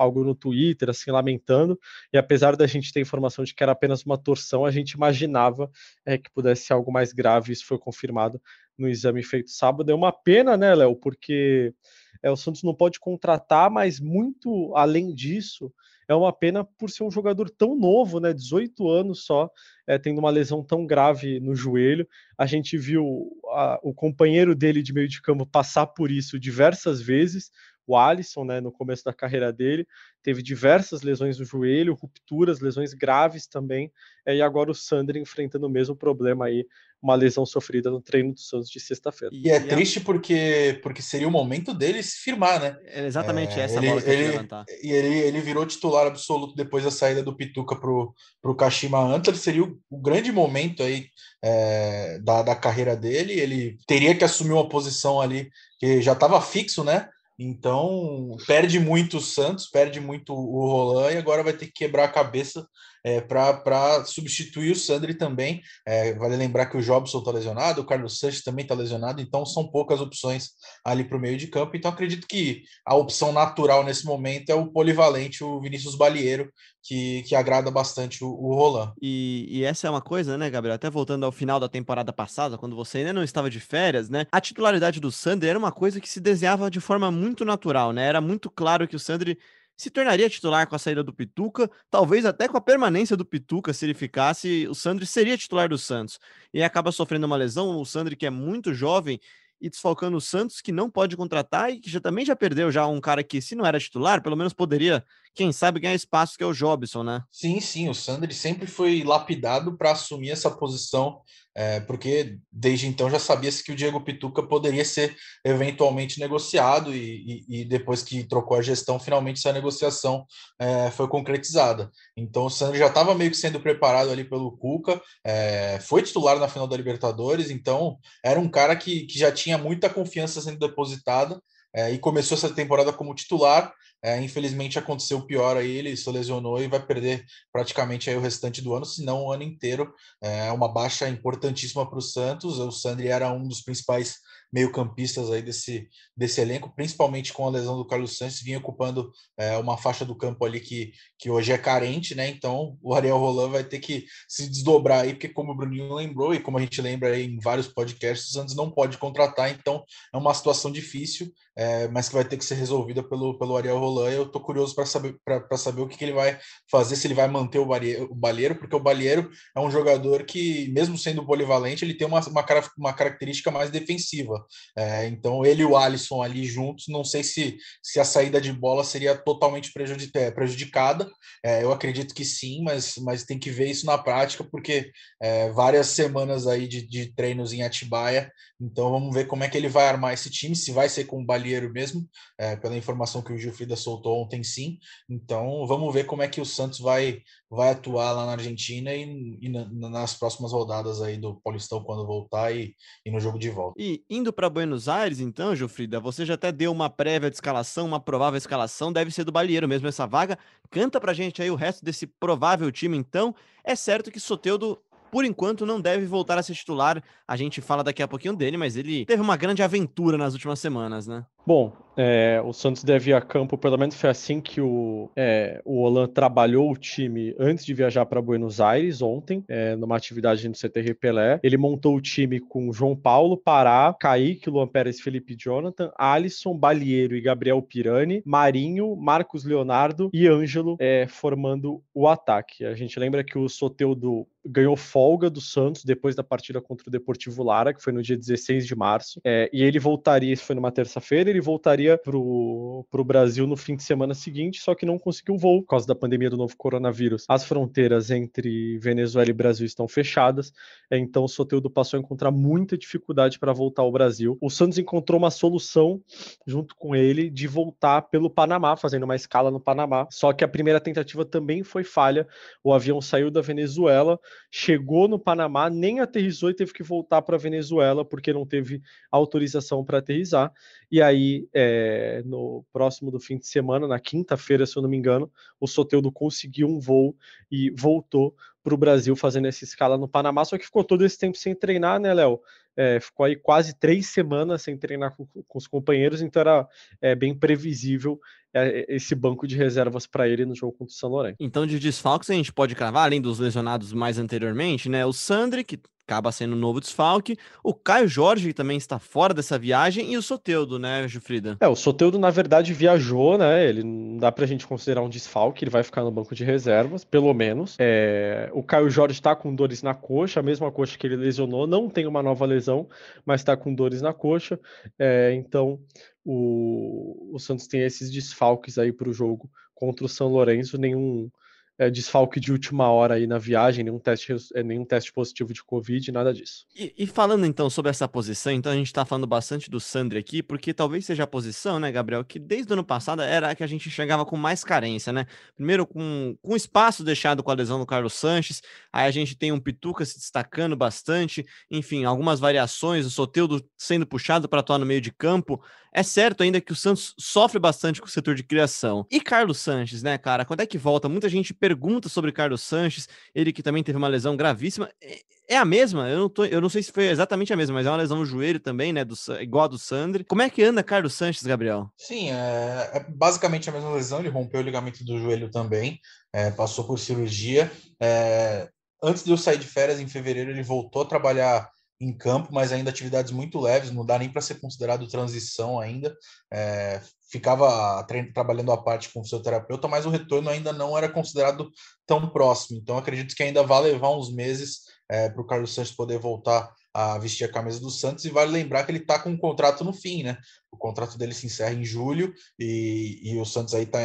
algo 0.00 0.24
no 0.24 0.34
Twitter, 0.34 0.90
assim, 0.90 1.10
lamentando. 1.10 1.78
E 2.12 2.18
apesar 2.18 2.56
da 2.56 2.66
gente 2.66 2.92
ter 2.92 3.00
informação 3.00 3.44
de 3.44 3.54
que 3.54 3.62
era 3.62 3.72
apenas 3.72 4.02
uma 4.04 4.16
torção, 4.16 4.64
a 4.64 4.70
gente 4.70 4.92
imaginava 4.92 5.70
é, 6.06 6.16
que 6.16 6.30
pudesse 6.30 6.66
ser 6.66 6.72
algo 6.72 6.90
mais 6.90 7.12
grave. 7.12 7.52
Isso 7.52 7.66
foi 7.66 7.78
confirmado 7.78 8.40
no 8.78 8.88
exame 8.88 9.22
feito 9.22 9.50
sábado. 9.50 9.90
É 9.90 9.94
uma 9.94 10.12
pena, 10.12 10.56
né, 10.56 10.74
Léo? 10.74 10.96
Porque 10.96 11.74
é, 12.22 12.30
o 12.30 12.36
Santos 12.36 12.62
não 12.62 12.74
pode 12.74 12.98
contratar, 12.98 13.70
mas 13.70 14.00
muito 14.00 14.74
além 14.74 15.14
disso, 15.14 15.72
é 16.08 16.14
uma 16.14 16.32
pena 16.32 16.64
por 16.64 16.90
ser 16.90 17.04
um 17.04 17.10
jogador 17.10 17.48
tão 17.48 17.78
novo, 17.78 18.18
né? 18.18 18.32
18 18.32 18.88
anos 18.88 19.24
só, 19.24 19.48
é, 19.86 19.96
tendo 19.96 20.18
uma 20.18 20.30
lesão 20.30 20.64
tão 20.64 20.84
grave 20.84 21.38
no 21.38 21.54
joelho. 21.54 22.06
A 22.36 22.46
gente 22.46 22.76
viu 22.76 23.30
a, 23.50 23.78
o 23.82 23.94
companheiro 23.94 24.54
dele 24.54 24.82
de 24.82 24.92
meio 24.92 25.06
de 25.08 25.22
campo 25.22 25.46
passar 25.46 25.86
por 25.86 26.10
isso 26.10 26.38
diversas 26.38 27.00
vezes. 27.00 27.52
O 27.90 27.96
Alisson, 27.96 28.44
né, 28.44 28.60
no 28.60 28.70
começo 28.70 29.04
da 29.04 29.12
carreira 29.12 29.52
dele, 29.52 29.86
teve 30.22 30.42
diversas 30.42 31.02
lesões 31.02 31.38
no 31.38 31.44
joelho, 31.44 31.94
rupturas, 31.94 32.60
lesões 32.60 32.94
graves 32.94 33.48
também, 33.48 33.90
é, 34.24 34.36
e 34.36 34.42
agora 34.42 34.70
o 34.70 34.74
Sandro 34.74 35.18
enfrentando 35.18 35.66
o 35.66 35.70
mesmo 35.70 35.96
problema 35.96 36.46
aí, 36.46 36.64
uma 37.02 37.14
lesão 37.14 37.44
sofrida 37.44 37.90
no 37.90 38.00
treino 38.00 38.34
do 38.34 38.40
Santos 38.40 38.68
de 38.68 38.78
sexta-feira. 38.78 39.34
E 39.34 39.50
é 39.50 39.56
e 39.56 39.60
triste 39.60 40.00
porque, 40.00 40.78
porque 40.82 41.00
seria 41.02 41.26
o 41.26 41.30
momento 41.30 41.72
dele 41.72 42.02
se 42.02 42.18
firmar, 42.18 42.60
né? 42.60 42.76
É 42.84 43.06
exatamente 43.06 43.58
é, 43.58 43.62
essa 43.62 43.78
ele, 43.78 43.88
bola 43.88 44.02
que 44.02 44.10
ele, 44.10 44.28
levantar. 44.28 44.64
E 44.82 44.92
ele, 44.92 45.18
ele 45.18 45.40
virou 45.40 45.66
titular 45.66 46.06
absoluto 46.06 46.54
depois 46.54 46.84
da 46.84 46.90
saída 46.90 47.22
do 47.22 47.34
Pituca 47.34 47.74
pro, 47.74 48.14
pro 48.40 48.54
Kashima 48.54 49.00
Antlers, 49.00 49.40
seria 49.40 49.64
o, 49.64 49.78
o, 49.88 49.98
grande 49.98 50.30
momento 50.30 50.82
aí 50.82 51.06
é, 51.42 52.18
da, 52.22 52.42
da 52.42 52.54
carreira 52.54 52.94
dele, 52.94 53.32
ele 53.32 53.78
teria 53.86 54.14
que 54.14 54.22
assumir 54.22 54.52
uma 54.52 54.68
posição 54.68 55.20
ali 55.20 55.50
que 55.78 56.02
já 56.02 56.12
estava 56.12 56.40
fixo, 56.40 56.84
né? 56.84 57.08
Então, 57.42 58.36
perde 58.46 58.78
muito 58.78 59.16
o 59.16 59.20
Santos, 59.20 59.66
perde 59.66 59.98
muito 59.98 60.34
o 60.34 60.70
Roland 60.70 61.14
e 61.14 61.16
agora 61.16 61.42
vai 61.42 61.54
ter 61.54 61.64
que 61.68 61.72
quebrar 61.72 62.04
a 62.04 62.12
cabeça 62.12 62.68
é, 63.04 63.20
para 63.20 64.04
substituir 64.04 64.72
o 64.72 64.76
Sandri 64.76 65.14
também. 65.14 65.62
É, 65.86 66.14
vale 66.14 66.36
lembrar 66.36 66.66
que 66.66 66.76
o 66.76 66.82
Jobson 66.82 67.18
está 67.18 67.30
lesionado, 67.30 67.80
o 67.80 67.86
Carlos 67.86 68.18
Sanches 68.18 68.42
também 68.42 68.62
está 68.62 68.74
lesionado, 68.74 69.20
então 69.20 69.44
são 69.46 69.68
poucas 69.70 70.00
opções 70.00 70.50
ali 70.84 71.04
para 71.04 71.16
o 71.16 71.20
meio 71.20 71.36
de 71.36 71.46
campo. 71.46 71.76
Então 71.76 71.90
acredito 71.90 72.26
que 72.26 72.62
a 72.86 72.94
opção 72.94 73.32
natural 73.32 73.84
nesse 73.84 74.04
momento 74.04 74.50
é 74.50 74.54
o 74.54 74.70
polivalente, 74.70 75.44
o 75.44 75.60
Vinícius 75.60 75.94
Balieiro, 75.94 76.50
que, 76.82 77.22
que 77.24 77.34
agrada 77.34 77.70
bastante 77.70 78.24
o, 78.24 78.28
o 78.28 78.54
Roland. 78.54 78.92
E, 79.00 79.46
e, 79.50 79.64
essa 79.64 79.86
é 79.86 79.90
uma 79.90 80.00
coisa, 80.00 80.38
né, 80.38 80.48
Gabriel? 80.48 80.74
Até 80.74 80.88
voltando 80.88 81.24
ao 81.24 81.32
final 81.32 81.60
da 81.60 81.68
temporada 81.68 82.12
passada, 82.12 82.56
quando 82.56 82.74
você 82.74 82.98
ainda 82.98 83.12
não 83.12 83.22
estava 83.22 83.50
de 83.50 83.60
férias, 83.60 84.08
né? 84.08 84.26
A 84.32 84.40
titularidade 84.40 85.00
do 85.00 85.12
Sandri 85.12 85.48
era 85.48 85.58
uma 85.58 85.72
coisa 85.72 86.00
que 86.00 86.08
se 86.08 86.20
desenhava 86.20 86.70
de 86.70 86.80
forma 86.80 87.10
muito 87.10 87.44
natural, 87.44 87.92
né? 87.92 88.06
Era 88.06 88.20
muito 88.20 88.50
claro 88.50 88.88
que 88.88 88.96
o 88.96 89.00
Sandri 89.00 89.38
se 89.80 89.88
tornaria 89.88 90.28
titular 90.28 90.66
com 90.68 90.76
a 90.76 90.78
saída 90.78 91.02
do 91.02 91.10
Pituca, 91.10 91.70
talvez 91.90 92.26
até 92.26 92.46
com 92.46 92.56
a 92.58 92.60
permanência 92.60 93.16
do 93.16 93.24
Pituca, 93.24 93.72
se 93.72 93.86
ele 93.86 93.94
ficasse, 93.94 94.68
o 94.68 94.74
Sandri 94.74 95.06
seria 95.06 95.38
titular 95.38 95.70
do 95.70 95.78
Santos. 95.78 96.18
E 96.52 96.62
acaba 96.62 96.92
sofrendo 96.92 97.24
uma 97.24 97.36
lesão, 97.36 97.80
o 97.80 97.86
Sandri 97.86 98.14
que 98.14 98.26
é 98.26 98.30
muito 98.30 98.74
jovem 98.74 99.18
e 99.58 99.70
desfalcando 99.70 100.18
o 100.18 100.20
Santos, 100.20 100.60
que 100.60 100.70
não 100.70 100.90
pode 100.90 101.16
contratar 101.16 101.70
e 101.70 101.80
que 101.80 101.88
já 101.88 101.98
também 101.98 102.26
já 102.26 102.36
perdeu 102.36 102.70
já 102.70 102.86
um 102.86 103.00
cara 103.00 103.24
que, 103.24 103.40
se 103.40 103.54
não 103.54 103.64
era 103.64 103.80
titular, 103.80 104.22
pelo 104.22 104.36
menos 104.36 104.52
poderia, 104.52 105.02
quem 105.34 105.52
sabe, 105.52 105.80
ganhar 105.80 105.94
espaço, 105.94 106.36
que 106.36 106.44
é 106.44 106.46
o 106.46 106.52
Jobson, 106.52 107.02
né? 107.02 107.22
Sim, 107.30 107.60
sim, 107.60 107.88
o 107.88 107.94
Sandri 107.94 108.34
sempre 108.34 108.66
foi 108.66 109.02
lapidado 109.02 109.76
para 109.76 109.92
assumir 109.92 110.30
essa 110.30 110.50
posição 110.50 111.20
é, 111.54 111.80
porque 111.80 112.38
desde 112.50 112.86
então 112.86 113.10
já 113.10 113.18
sabia-se 113.18 113.62
que 113.64 113.72
o 113.72 113.76
Diego 113.76 114.00
Pituca 114.00 114.42
poderia 114.42 114.84
ser 114.84 115.16
eventualmente 115.44 116.20
negociado 116.20 116.94
e, 116.94 117.44
e, 117.48 117.60
e, 117.60 117.64
depois 117.64 118.02
que 118.02 118.24
trocou 118.24 118.56
a 118.56 118.62
gestão, 118.62 119.00
finalmente 119.00 119.38
essa 119.38 119.52
negociação 119.52 120.24
é, 120.58 120.90
foi 120.92 121.08
concretizada. 121.08 121.90
Então 122.16 122.46
o 122.46 122.50
Sandro 122.50 122.78
já 122.78 122.86
estava 122.86 123.14
meio 123.14 123.30
que 123.30 123.36
sendo 123.36 123.60
preparado 123.60 124.10
ali 124.10 124.24
pelo 124.24 124.56
Cuca, 124.56 125.00
é, 125.24 125.80
foi 125.80 126.02
titular 126.02 126.38
na 126.38 126.48
final 126.48 126.68
da 126.68 126.76
Libertadores, 126.76 127.50
então 127.50 127.98
era 128.24 128.38
um 128.38 128.48
cara 128.48 128.76
que, 128.76 129.06
que 129.06 129.18
já 129.18 129.32
tinha 129.32 129.58
muita 129.58 129.90
confiança 129.90 130.40
sendo 130.40 130.58
depositada 130.58 131.40
é, 131.74 131.90
e 131.92 131.98
começou 131.98 132.36
essa 132.36 132.52
temporada 132.52 132.92
como 132.92 133.14
titular. 133.14 133.72
É, 134.02 134.18
infelizmente 134.22 134.78
aconteceu 134.78 135.18
o 135.18 135.26
pior 135.26 135.58
aí, 135.58 135.70
ele 135.70 135.94
se 135.94 136.10
lesionou 136.10 136.62
e 136.62 136.66
vai 136.66 136.80
perder 136.80 137.22
praticamente 137.52 138.08
aí 138.08 138.16
o 138.16 138.20
restante 138.20 138.62
do 138.62 138.74
ano, 138.74 138.86
se 138.86 139.04
não 139.04 139.24
o 139.24 139.32
ano 139.32 139.42
inteiro. 139.42 139.92
É 140.22 140.50
uma 140.52 140.72
baixa 140.72 141.08
importantíssima 141.08 141.88
para 141.88 141.98
o 141.98 142.02
Santos. 142.02 142.58
O 142.58 142.70
Sandri 142.70 143.08
era 143.08 143.30
um 143.30 143.46
dos 143.46 143.60
principais 143.60 144.16
meio-campistas 144.52 145.30
aí 145.30 145.42
desse, 145.42 145.88
desse 146.16 146.40
elenco, 146.40 146.72
principalmente 146.74 147.32
com 147.32 147.46
a 147.46 147.50
lesão 147.50 147.76
do 147.76 147.86
Carlos 147.86 148.16
Santos, 148.16 148.40
vinha 148.40 148.58
ocupando 148.58 149.10
é, 149.38 149.56
uma 149.56 149.76
faixa 149.76 150.04
do 150.04 150.16
campo 150.16 150.44
ali 150.44 150.60
que, 150.60 150.92
que 151.18 151.30
hoje 151.30 151.52
é 151.52 151.58
carente, 151.58 152.14
né? 152.14 152.28
Então 152.28 152.76
o 152.82 152.94
Ariel 152.94 153.18
Roland 153.18 153.50
vai 153.50 153.64
ter 153.64 153.78
que 153.78 154.04
se 154.28 154.48
desdobrar 154.48 155.02
aí, 155.02 155.12
porque 155.12 155.28
como 155.28 155.52
o 155.52 155.56
Bruninho 155.56 155.94
lembrou, 155.94 156.34
e 156.34 156.40
como 156.40 156.58
a 156.58 156.60
gente 156.60 156.80
lembra 156.82 157.18
em 157.18 157.38
vários 157.38 157.68
podcasts, 157.68 158.28
o 158.28 158.32
Santos 158.32 158.56
não 158.56 158.70
pode 158.70 158.98
contratar, 158.98 159.50
então 159.50 159.84
é 160.12 160.16
uma 160.16 160.34
situação 160.34 160.70
difícil, 160.70 161.32
é, 161.56 161.88
mas 161.88 162.08
que 162.08 162.14
vai 162.14 162.24
ter 162.24 162.36
que 162.36 162.44
ser 162.44 162.54
resolvida 162.54 163.02
pelo, 163.02 163.38
pelo 163.38 163.56
Ariel 163.56 163.78
Roland. 163.78 164.12
Eu 164.12 164.30
tô 164.30 164.40
curioso 164.40 164.74
para 164.74 164.86
saber, 164.86 165.16
para 165.24 165.56
saber 165.56 165.82
o 165.82 165.88
que, 165.88 165.96
que, 165.96 166.04
ele 166.04 166.12
vai 166.12 166.38
fazer, 166.70 166.96
se 166.96 167.06
ele 167.06 167.14
vai 167.14 167.28
manter 167.28 167.58
o, 167.58 167.66
Balheiro, 167.66 168.08
o 168.10 168.14
Balheiro, 168.14 168.54
porque 168.56 168.74
o 168.74 168.80
Balheiro 168.80 169.30
é 169.54 169.60
um 169.60 169.70
jogador 169.70 170.24
que, 170.24 170.68
mesmo 170.72 170.96
sendo 170.96 171.26
polivalente, 171.26 171.84
ele 171.84 171.94
tem 171.94 172.06
uma, 172.06 172.20
uma, 172.20 172.44
uma 172.78 172.92
característica 172.92 173.50
mais 173.50 173.70
defensiva. 173.70 174.39
É, 174.76 175.06
então, 175.06 175.44
ele 175.44 175.62
e 175.62 175.64
o 175.64 175.76
Alisson 175.76 176.22
ali 176.22 176.44
juntos, 176.44 176.86
não 176.88 177.04
sei 177.04 177.22
se, 177.22 177.58
se 177.82 178.00
a 178.00 178.04
saída 178.04 178.40
de 178.40 178.52
bola 178.52 178.84
seria 178.84 179.16
totalmente 179.16 179.72
é, 180.14 180.30
prejudicada. 180.30 181.10
É, 181.44 181.62
eu 181.62 181.72
acredito 181.72 182.14
que 182.14 182.24
sim, 182.24 182.62
mas, 182.62 182.94
mas 182.98 183.24
tem 183.24 183.38
que 183.38 183.50
ver 183.50 183.68
isso 183.68 183.86
na 183.86 183.98
prática, 183.98 184.44
porque 184.44 184.90
é, 185.20 185.50
várias 185.50 185.88
semanas 185.88 186.46
aí 186.46 186.66
de, 186.68 186.86
de 186.86 187.14
treinos 187.14 187.52
em 187.52 187.62
Atibaia, 187.62 188.30
então 188.60 188.90
vamos 188.90 189.14
ver 189.14 189.26
como 189.26 189.42
é 189.42 189.48
que 189.48 189.56
ele 189.56 189.68
vai 189.68 189.88
armar 189.88 190.12
esse 190.12 190.28
time, 190.28 190.54
se 190.54 190.70
vai 190.70 190.88
ser 190.88 191.04
com 191.04 191.22
o 191.22 191.24
Balieiro 191.24 191.72
mesmo, 191.72 192.06
é, 192.38 192.56
pela 192.56 192.76
informação 192.76 193.22
que 193.22 193.32
o 193.32 193.38
Gilfrida 193.38 193.74
soltou 193.76 194.22
ontem, 194.22 194.42
sim. 194.44 194.78
Então 195.08 195.66
vamos 195.66 195.92
ver 195.94 196.04
como 196.04 196.22
é 196.22 196.28
que 196.28 196.40
o 196.40 196.44
Santos 196.44 196.78
vai, 196.78 197.22
vai 197.50 197.70
atuar 197.70 198.12
lá 198.12 198.26
na 198.26 198.32
Argentina 198.32 198.94
e, 198.94 199.38
e 199.40 199.48
na, 199.48 199.90
nas 199.90 200.14
próximas 200.14 200.52
rodadas 200.52 201.00
aí 201.00 201.16
do 201.16 201.40
Paulistão 201.40 201.82
quando 201.82 202.06
voltar 202.06 202.54
e, 202.54 202.74
e 203.04 203.10
no 203.10 203.18
jogo 203.18 203.38
de 203.38 203.48
volta. 203.48 203.74
E 203.80 204.04
indo 204.10 204.32
para 204.32 204.50
Buenos 204.50 204.88
Aires, 204.88 205.20
então, 205.20 205.56
Gilfrida, 205.56 205.98
você 205.98 206.26
já 206.26 206.34
até 206.34 206.52
deu 206.52 206.70
uma 206.70 206.90
prévia 206.90 207.30
de 207.30 207.36
escalação, 207.36 207.86
uma 207.86 208.00
provável 208.00 208.36
escalação, 208.36 208.92
deve 208.92 209.10
ser 209.10 209.24
do 209.24 209.32
Balieiro 209.32 209.66
mesmo 209.66 209.88
essa 209.88 210.06
vaga. 210.06 210.38
Canta 210.70 211.00
pra 211.00 211.14
gente 211.14 211.40
aí 211.42 211.50
o 211.50 211.56
resto 211.56 211.84
desse 211.84 212.06
provável 212.06 212.70
time, 212.70 212.96
então. 212.96 213.34
É 213.62 213.76
certo 213.76 214.10
que 214.10 214.18
Soteudo 214.18 214.80
por 215.10 215.24
enquanto 215.24 215.66
não 215.66 215.80
deve 215.80 216.06
voltar 216.06 216.38
a 216.38 216.42
ser 216.42 216.54
titular. 216.54 217.02
A 217.26 217.36
gente 217.36 217.60
fala 217.60 217.82
daqui 217.82 218.02
a 218.02 218.08
pouquinho 218.08 218.36
dele, 218.36 218.56
mas 218.56 218.76
ele 218.76 219.04
teve 219.06 219.20
uma 219.22 219.36
grande 219.36 219.62
aventura 219.62 220.16
nas 220.16 220.34
últimas 220.34 220.58
semanas, 220.58 221.06
né? 221.06 221.24
Bom, 221.50 221.72
é, 221.96 222.40
o 222.44 222.52
Santos 222.52 222.84
deve 222.84 223.10
ir 223.10 223.14
a 223.14 223.20
campo, 223.20 223.58
pelo 223.58 223.76
menos 223.76 223.96
foi 223.96 224.08
assim 224.08 224.40
que 224.40 224.60
o, 224.60 225.10
é, 225.16 225.60
o 225.64 225.82
Olan 225.82 226.06
trabalhou 226.06 226.70
o 226.70 226.76
time 226.76 227.34
antes 227.40 227.64
de 227.66 227.74
viajar 227.74 228.06
para 228.06 228.22
Buenos 228.22 228.60
Aires 228.60 229.02
ontem, 229.02 229.44
é, 229.48 229.74
numa 229.74 229.96
atividade 229.96 230.48
no 230.48 230.54
CTR 230.54 230.94
Pelé. 230.94 231.40
Ele 231.42 231.56
montou 231.56 231.96
o 231.96 232.00
time 232.00 232.38
com 232.38 232.72
João 232.72 232.94
Paulo, 232.94 233.36
Pará, 233.36 233.92
Kaique, 233.98 234.48
Luan 234.48 234.68
Pérez, 234.68 235.00
Felipe 235.00 235.34
Jonathan, 235.36 235.90
Alisson, 235.98 236.56
Balieiro 236.56 237.16
e 237.16 237.20
Gabriel 237.20 237.60
Pirani, 237.60 238.22
Marinho, 238.24 238.94
Marcos 238.94 239.44
Leonardo 239.44 240.08
e 240.12 240.28
Ângelo 240.28 240.76
é, 240.78 241.08
formando 241.08 241.82
o 241.92 242.06
ataque. 242.06 242.64
A 242.64 242.74
gente 242.74 242.96
lembra 242.96 243.24
que 243.24 243.36
o 243.36 243.48
Soteudo 243.48 244.24
ganhou 244.44 244.76
folga 244.76 245.28
do 245.28 245.40
Santos 245.40 245.84
depois 245.84 246.14
da 246.14 246.24
partida 246.24 246.60
contra 246.60 246.88
o 246.88 246.90
Deportivo 246.90 247.42
Lara, 247.42 247.74
que 247.74 247.82
foi 247.82 247.92
no 247.92 248.02
dia 248.02 248.16
16 248.16 248.66
de 248.66 248.74
março, 248.74 249.20
é, 249.24 249.50
e 249.52 249.62
ele 249.62 249.78
voltaria, 249.78 250.32
isso 250.32 250.44
foi 250.44 250.54
numa 250.54 250.72
terça-feira, 250.72 251.28
ele 251.28 251.39
voltaria 251.40 251.98
para 251.98 252.16
o 252.16 253.04
Brasil 253.04 253.46
no 253.46 253.56
fim 253.56 253.76
de 253.76 253.82
semana 253.82 254.14
seguinte, 254.14 254.60
só 254.60 254.74
que 254.74 254.86
não 254.86 254.98
conseguiu 254.98 255.36
voo 255.36 255.62
por 255.62 255.68
causa 255.68 255.86
da 255.86 255.94
pandemia 255.94 256.30
do 256.30 256.36
novo 256.36 256.56
coronavírus. 256.56 257.24
As 257.28 257.44
fronteiras 257.44 258.10
entre 258.10 258.78
Venezuela 258.78 259.30
e 259.30 259.32
Brasil 259.32 259.66
estão 259.66 259.88
fechadas, 259.88 260.52
então 260.90 261.24
o 261.24 261.28
Soteldo 261.28 261.70
passou 261.70 261.98
a 261.98 262.00
encontrar 262.00 262.30
muita 262.30 262.76
dificuldade 262.76 263.38
para 263.38 263.52
voltar 263.52 263.82
ao 263.82 263.92
Brasil. 263.92 264.36
O 264.40 264.50
Santos 264.50 264.78
encontrou 264.78 265.18
uma 265.18 265.30
solução 265.30 266.02
junto 266.46 266.74
com 266.74 266.94
ele 266.94 267.30
de 267.30 267.46
voltar 267.46 268.02
pelo 268.02 268.30
Panamá, 268.30 268.76
fazendo 268.76 269.04
uma 269.04 269.16
escala 269.16 269.50
no 269.50 269.60
Panamá. 269.60 270.06
Só 270.10 270.32
que 270.32 270.44
a 270.44 270.48
primeira 270.48 270.80
tentativa 270.80 271.24
também 271.24 271.62
foi 271.62 271.84
falha. 271.84 272.26
O 272.62 272.72
avião 272.72 273.00
saiu 273.00 273.30
da 273.30 273.40
Venezuela, 273.40 274.18
chegou 274.50 275.08
no 275.08 275.18
Panamá, 275.18 275.70
nem 275.70 276.00
aterrissou 276.00 276.50
e 276.50 276.54
teve 276.54 276.72
que 276.72 276.82
voltar 276.82 277.22
para 277.22 277.36
Venezuela 277.36 278.04
porque 278.04 278.32
não 278.32 278.46
teve 278.46 278.82
autorização 279.10 279.84
para 279.84 279.98
aterrissar. 279.98 280.52
E 280.90 281.00
aí, 281.00 281.19
é, 281.52 282.22
no 282.24 282.64
próximo 282.72 283.10
do 283.10 283.20
fim 283.20 283.38
de 283.38 283.46
semana, 283.46 283.86
na 283.86 283.98
quinta-feira, 283.98 284.66
se 284.66 284.76
eu 284.76 284.82
não 284.82 284.88
me 284.88 284.96
engano, 284.96 285.30
o 285.58 285.66
Soteudo 285.66 286.10
conseguiu 286.12 286.68
um 286.68 286.78
voo 286.78 287.16
e 287.50 287.70
voltou 287.70 288.34
para 288.62 288.74
o 288.74 288.78
Brasil 288.78 289.16
fazendo 289.16 289.46
essa 289.46 289.64
escala 289.64 289.96
no 289.96 290.08
Panamá, 290.08 290.44
só 290.44 290.58
que 290.58 290.64
ficou 290.64 290.84
todo 290.84 291.04
esse 291.04 291.18
tempo 291.18 291.36
sem 291.36 291.54
treinar, 291.54 291.98
né, 291.98 292.12
Léo? 292.12 292.40
É, 292.76 293.00
ficou 293.00 293.26
aí 293.26 293.36
quase 293.36 293.74
três 293.74 294.06
semanas 294.06 294.62
sem 294.62 294.76
treinar 294.76 295.14
com, 295.16 295.26
com 295.26 295.58
os 295.58 295.66
companheiros, 295.66 296.22
então 296.22 296.40
era 296.40 296.68
é, 297.00 297.14
bem 297.14 297.34
previsível 297.34 298.20
é, 298.54 298.86
esse 298.88 299.14
banco 299.14 299.46
de 299.46 299.56
reservas 299.56 300.06
para 300.06 300.28
ele 300.28 300.44
no 300.44 300.54
jogo 300.54 300.72
contra 300.72 300.92
o 300.92 300.96
São 300.96 301.10
Lourenço. 301.10 301.36
Então, 301.40 301.66
de 301.66 301.78
desfalques, 301.78 302.30
a 302.30 302.34
gente 302.34 302.52
pode 302.52 302.74
cravar, 302.74 303.04
além 303.04 303.20
dos 303.20 303.38
lesionados 303.38 303.92
mais 303.92 304.18
anteriormente, 304.18 304.88
né? 304.88 305.04
O 305.04 305.12
Sandri, 305.12 305.64
que 305.64 305.78
acaba 306.10 306.32
sendo 306.32 306.56
um 306.56 306.58
novo 306.58 306.80
desfalque. 306.80 307.38
O 307.62 307.72
Caio 307.72 308.08
Jorge 308.08 308.52
também 308.52 308.76
está 308.76 308.98
fora 308.98 309.32
dessa 309.32 309.56
viagem 309.56 310.12
e 310.12 310.16
o 310.16 310.22
Soteudo, 310.22 310.76
né, 310.76 311.06
Jufrida? 311.06 311.56
É, 311.60 311.68
o 311.68 311.76
Soteudo, 311.76 312.18
na 312.18 312.30
verdade, 312.30 312.74
viajou, 312.74 313.38
né? 313.38 313.64
Ele 313.64 313.84
não 313.84 314.18
dá 314.18 314.32
pra 314.32 314.44
gente 314.44 314.66
considerar 314.66 315.02
um 315.02 315.08
desfalque, 315.08 315.62
ele 315.62 315.70
vai 315.70 315.84
ficar 315.84 316.02
no 316.02 316.10
banco 316.10 316.34
de 316.34 316.44
reservas, 316.44 317.04
pelo 317.04 317.32
menos. 317.32 317.76
É, 317.78 318.50
o 318.52 318.62
Caio 318.62 318.90
Jorge 318.90 319.14
está 319.14 319.36
com 319.36 319.54
dores 319.54 319.82
na 319.82 319.94
coxa, 319.94 320.40
a 320.40 320.42
mesma 320.42 320.72
coxa 320.72 320.98
que 320.98 321.06
ele 321.06 321.16
lesionou, 321.16 321.66
não 321.66 321.88
tem 321.88 322.06
uma 322.06 322.22
nova 322.22 322.44
lesão, 322.44 322.88
mas 323.24 323.40
está 323.40 323.56
com 323.56 323.72
dores 323.72 324.02
na 324.02 324.12
coxa. 324.12 324.58
É, 324.98 325.32
então, 325.34 325.78
o, 326.24 327.30
o 327.32 327.38
Santos 327.38 327.68
tem 327.68 327.82
esses 327.82 328.10
desfalques 328.10 328.78
aí 328.78 328.92
para 328.92 329.08
o 329.08 329.12
jogo 329.12 329.48
contra 329.74 330.04
o 330.04 330.08
São 330.08 330.26
Lourenço, 330.28 330.76
nenhum 330.76 331.30
é, 331.80 331.88
desfalque 331.88 332.38
de 332.38 332.52
última 332.52 332.90
hora 332.90 333.14
aí 333.14 333.26
na 333.26 333.38
viagem, 333.38 333.82
nenhum 333.82 333.98
teste, 333.98 334.36
é, 334.54 334.62
nenhum 334.62 334.84
teste 334.84 335.10
positivo 335.10 335.54
de 335.54 335.64
Covid, 335.64 336.12
nada 336.12 336.30
disso. 336.30 336.66
E, 336.76 336.92
e, 336.98 337.06
falando 337.06 337.46
então 337.46 337.70
sobre 337.70 337.88
essa 337.88 338.06
posição, 338.06 338.52
então 338.52 338.70
a 338.70 338.74
gente 338.74 338.92
tá 338.92 339.02
falando 339.06 339.26
bastante 339.26 339.70
do 339.70 339.80
Sandri 339.80 340.18
aqui, 340.18 340.42
porque 340.42 340.74
talvez 340.74 341.06
seja 341.06 341.22
a 341.22 341.26
posição, 341.26 341.80
né, 341.80 341.90
Gabriel, 341.90 342.22
que 342.22 342.38
desde 342.38 342.70
o 342.70 342.74
ano 342.74 342.84
passado 342.84 343.22
era 343.22 343.48
a 343.48 343.54
que 343.54 343.64
a 343.64 343.66
gente 343.66 343.90
chegava 343.90 344.26
com 344.26 344.36
mais 344.36 344.62
carência, 344.62 345.10
né? 345.10 345.24
Primeiro 345.56 345.86
com, 345.86 346.36
com 346.42 346.54
espaço 346.54 347.02
deixado 347.02 347.42
com 347.42 347.50
a 347.50 347.54
lesão 347.54 347.78
do 347.78 347.86
Carlos 347.86 348.12
Sanches, 348.12 348.60
aí 348.92 349.06
a 349.06 349.10
gente 349.10 349.34
tem 349.34 349.50
um 349.50 349.58
Pituca 349.58 350.04
se 350.04 350.18
destacando 350.18 350.76
bastante, 350.76 351.46
enfim, 351.70 352.04
algumas 352.04 352.38
variações, 352.38 353.06
o 353.06 353.10
Soteudo 353.10 353.64
sendo 353.78 354.06
puxado 354.06 354.50
para 354.50 354.60
atuar 354.60 354.78
no 354.78 354.84
meio 354.84 355.00
de 355.00 355.10
campo. 355.10 355.62
É 355.92 356.04
certo 356.04 356.42
ainda 356.42 356.60
que 356.60 356.72
o 356.72 356.76
Santos 356.76 357.14
sofre 357.18 357.58
bastante 357.58 358.00
com 358.00 358.06
o 358.06 358.10
setor 358.10 358.36
de 358.36 358.44
criação. 358.44 359.04
E 359.10 359.20
Carlos 359.20 359.58
Sanches, 359.58 360.02
né, 360.02 360.16
cara? 360.18 360.44
Quando 360.44 360.60
é 360.60 360.66
que 360.66 360.78
volta? 360.78 361.08
Muita 361.08 361.28
gente 361.28 361.52
pergunta 361.70 362.08
sobre 362.08 362.32
Carlos 362.32 362.62
Sanches, 362.62 363.08
ele 363.32 363.52
que 363.52 363.62
também 363.62 363.82
teve 363.82 363.96
uma 363.96 364.08
lesão 364.08 364.36
gravíssima. 364.36 364.90
É, 365.00 365.20
é 365.50 365.56
a 365.56 365.64
mesma? 365.64 366.08
Eu 366.08 366.18
não, 366.18 366.28
tô, 366.28 366.44
eu 366.44 366.60
não 366.60 366.68
sei 366.68 366.82
se 366.82 366.90
foi 366.90 367.06
exatamente 367.06 367.52
a 367.52 367.56
mesma, 367.56 367.74
mas 367.74 367.86
é 367.86 367.90
uma 367.90 367.96
lesão 367.96 368.18
no 368.18 368.26
joelho 368.26 368.58
também, 368.58 368.92
né? 368.92 369.04
Do, 369.04 369.14
igual 369.40 369.64
a 369.64 369.68
do 369.68 369.78
Sandri. 369.78 370.24
Como 370.24 370.42
é 370.42 370.50
que 370.50 370.64
anda 370.64 370.82
Carlos 370.82 371.14
Sanches, 371.14 371.44
Gabriel? 371.44 371.88
Sim, 371.96 372.30
é, 372.30 372.90
é 372.94 373.06
basicamente 373.08 373.70
a 373.70 373.72
mesma 373.72 373.94
lesão. 373.94 374.18
Ele 374.18 374.28
rompeu 374.28 374.60
o 374.60 374.64
ligamento 374.64 375.04
do 375.04 375.18
joelho 375.18 375.48
também, 375.48 376.00
é, 376.32 376.50
passou 376.50 376.84
por 376.84 376.98
cirurgia. 376.98 377.70
É, 378.00 378.68
antes 379.00 379.22
de 379.22 379.30
eu 379.30 379.36
sair 379.36 379.58
de 379.58 379.66
férias 379.66 380.00
em 380.00 380.08
fevereiro, 380.08 380.50
ele 380.50 380.62
voltou 380.62 381.02
a 381.02 381.06
trabalhar 381.06 381.70
em 382.00 382.16
campo, 382.16 382.48
mas 382.50 382.72
ainda 382.72 382.88
atividades 382.88 383.30
muito 383.30 383.60
leves, 383.60 383.90
não 383.90 384.06
dá 384.06 384.18
nem 384.18 384.30
para 384.30 384.40
ser 384.40 384.54
considerado 384.54 385.06
transição 385.06 385.78
ainda. 385.78 386.16
É, 386.50 387.00
ficava 387.30 388.04
trabalhando 388.32 388.72
a 388.72 388.82
parte 388.82 389.10
com 389.10 389.20
o 389.20 389.24
seu 389.24 389.40
terapeuta, 389.42 389.86
mas 389.86 390.06
o 390.06 390.10
retorno 390.10 390.48
ainda 390.48 390.72
não 390.72 390.96
era 390.96 391.08
considerado 391.08 391.70
tão 392.06 392.28
próximo. 392.30 392.78
Então, 392.80 392.96
acredito 392.96 393.34
que 393.34 393.42
ainda 393.42 393.62
vai 393.62 393.82
levar 393.82 394.10
uns 394.10 394.32
meses 394.32 394.80
é, 395.08 395.28
para 395.28 395.42
o 395.42 395.46
Carlos 395.46 395.74
Santos 395.74 395.92
poder 395.92 396.18
voltar 396.18 396.72
a 396.92 397.18
vestir 397.18 397.44
a 397.44 397.52
camisa 397.52 397.80
do 397.80 397.90
Santos 397.90 398.24
e 398.24 398.30
vale 398.30 398.50
lembrar 398.50 398.84
que 398.84 398.90
ele 398.90 398.98
está 398.98 399.18
com 399.18 399.30
um 399.30 399.38
contrato 399.38 399.84
no 399.84 399.92
fim, 399.92 400.24
né? 400.24 400.38
O 400.72 400.76
contrato 400.76 401.18
dele 401.18 401.34
se 401.34 401.46
encerra 401.46 401.74
em 401.74 401.84
julho 401.84 402.32
e, 402.58 403.20
e 403.22 403.38
o 403.38 403.44
Santos 403.44 403.74
aí 403.74 403.86
tá 403.86 403.98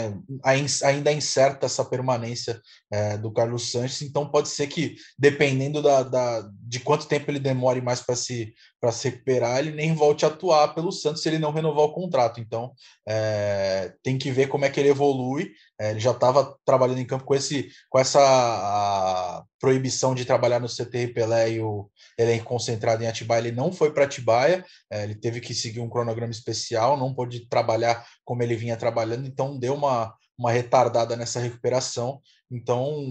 ainda 0.84 1.12
incerta 1.12 1.68
essa 1.68 1.86
permanência 1.86 2.60
é, 2.92 3.18
do 3.18 3.32
Carlos 3.32 3.72
Santos, 3.72 4.02
então 4.02 4.28
pode 4.28 4.50
ser 4.50 4.68
que 4.68 4.96
dependendo 5.18 5.82
da, 5.82 6.04
da 6.04 6.50
de 6.64 6.80
quanto 6.80 7.08
tempo 7.08 7.30
ele 7.30 7.40
demore 7.40 7.82
mais 7.82 8.02
para 8.02 8.16
se 8.16 8.54
para 8.86 8.92
se 8.92 9.10
recuperar, 9.10 9.60
ele 9.60 9.72
nem 9.72 9.96
volte 9.96 10.26
a 10.26 10.28
atuar 10.28 10.76
pelo 10.76 10.92
Santos 10.92 11.24
se 11.24 11.30
ele 11.30 11.40
não 11.40 11.52
renovar 11.52 11.86
o 11.86 11.94
contrato. 11.94 12.40
Então 12.40 12.72
é, 13.08 13.94
tem 14.04 14.16
que 14.16 14.30
ver 14.30 14.48
como 14.48 14.64
é 14.64 14.70
que 14.70 14.80
ele 14.80 14.90
evolui. 14.90 15.52
É, 15.80 15.90
ele 15.90 16.00
já 16.00 16.12
estava 16.12 16.56
trabalhando 16.64 17.00
em 17.00 17.06
campo 17.06 17.26
com 17.26 17.34
esse 17.34 17.70
com 17.90 17.98
essa 17.98 19.44
proibição 19.60 20.14
de 20.14 20.26
trabalhar 20.26 20.60
no 20.60 20.70
CTR 20.70 21.12
Pelé 21.14 21.54
e 21.54 21.62
o 21.62 21.90
elenco 22.18 22.46
concentrado 22.46 23.04
em 23.04 23.08
Atibaia, 23.08 23.40
ele 23.40 23.52
não 23.52 23.74
foi 23.74 23.92
para 23.92 24.06
Atibaia, 24.06 24.64
é, 24.92 25.04
ele 25.04 25.16
teve 25.16 25.42
que 25.42 25.56
seguir 25.56 25.80
um 25.80 25.90
cronograma 25.90 26.32
especial, 26.56 26.98
não 26.98 27.14
pôde 27.14 27.48
trabalhar 27.48 28.06
como 28.24 28.42
ele 28.42 28.56
vinha 28.56 28.78
trabalhando, 28.78 29.28
então 29.28 29.58
deu 29.58 29.74
uma, 29.74 30.14
uma 30.38 30.52
retardada 30.52 31.16
nessa 31.16 31.40
recuperação. 31.40 32.22
Então, 32.50 33.06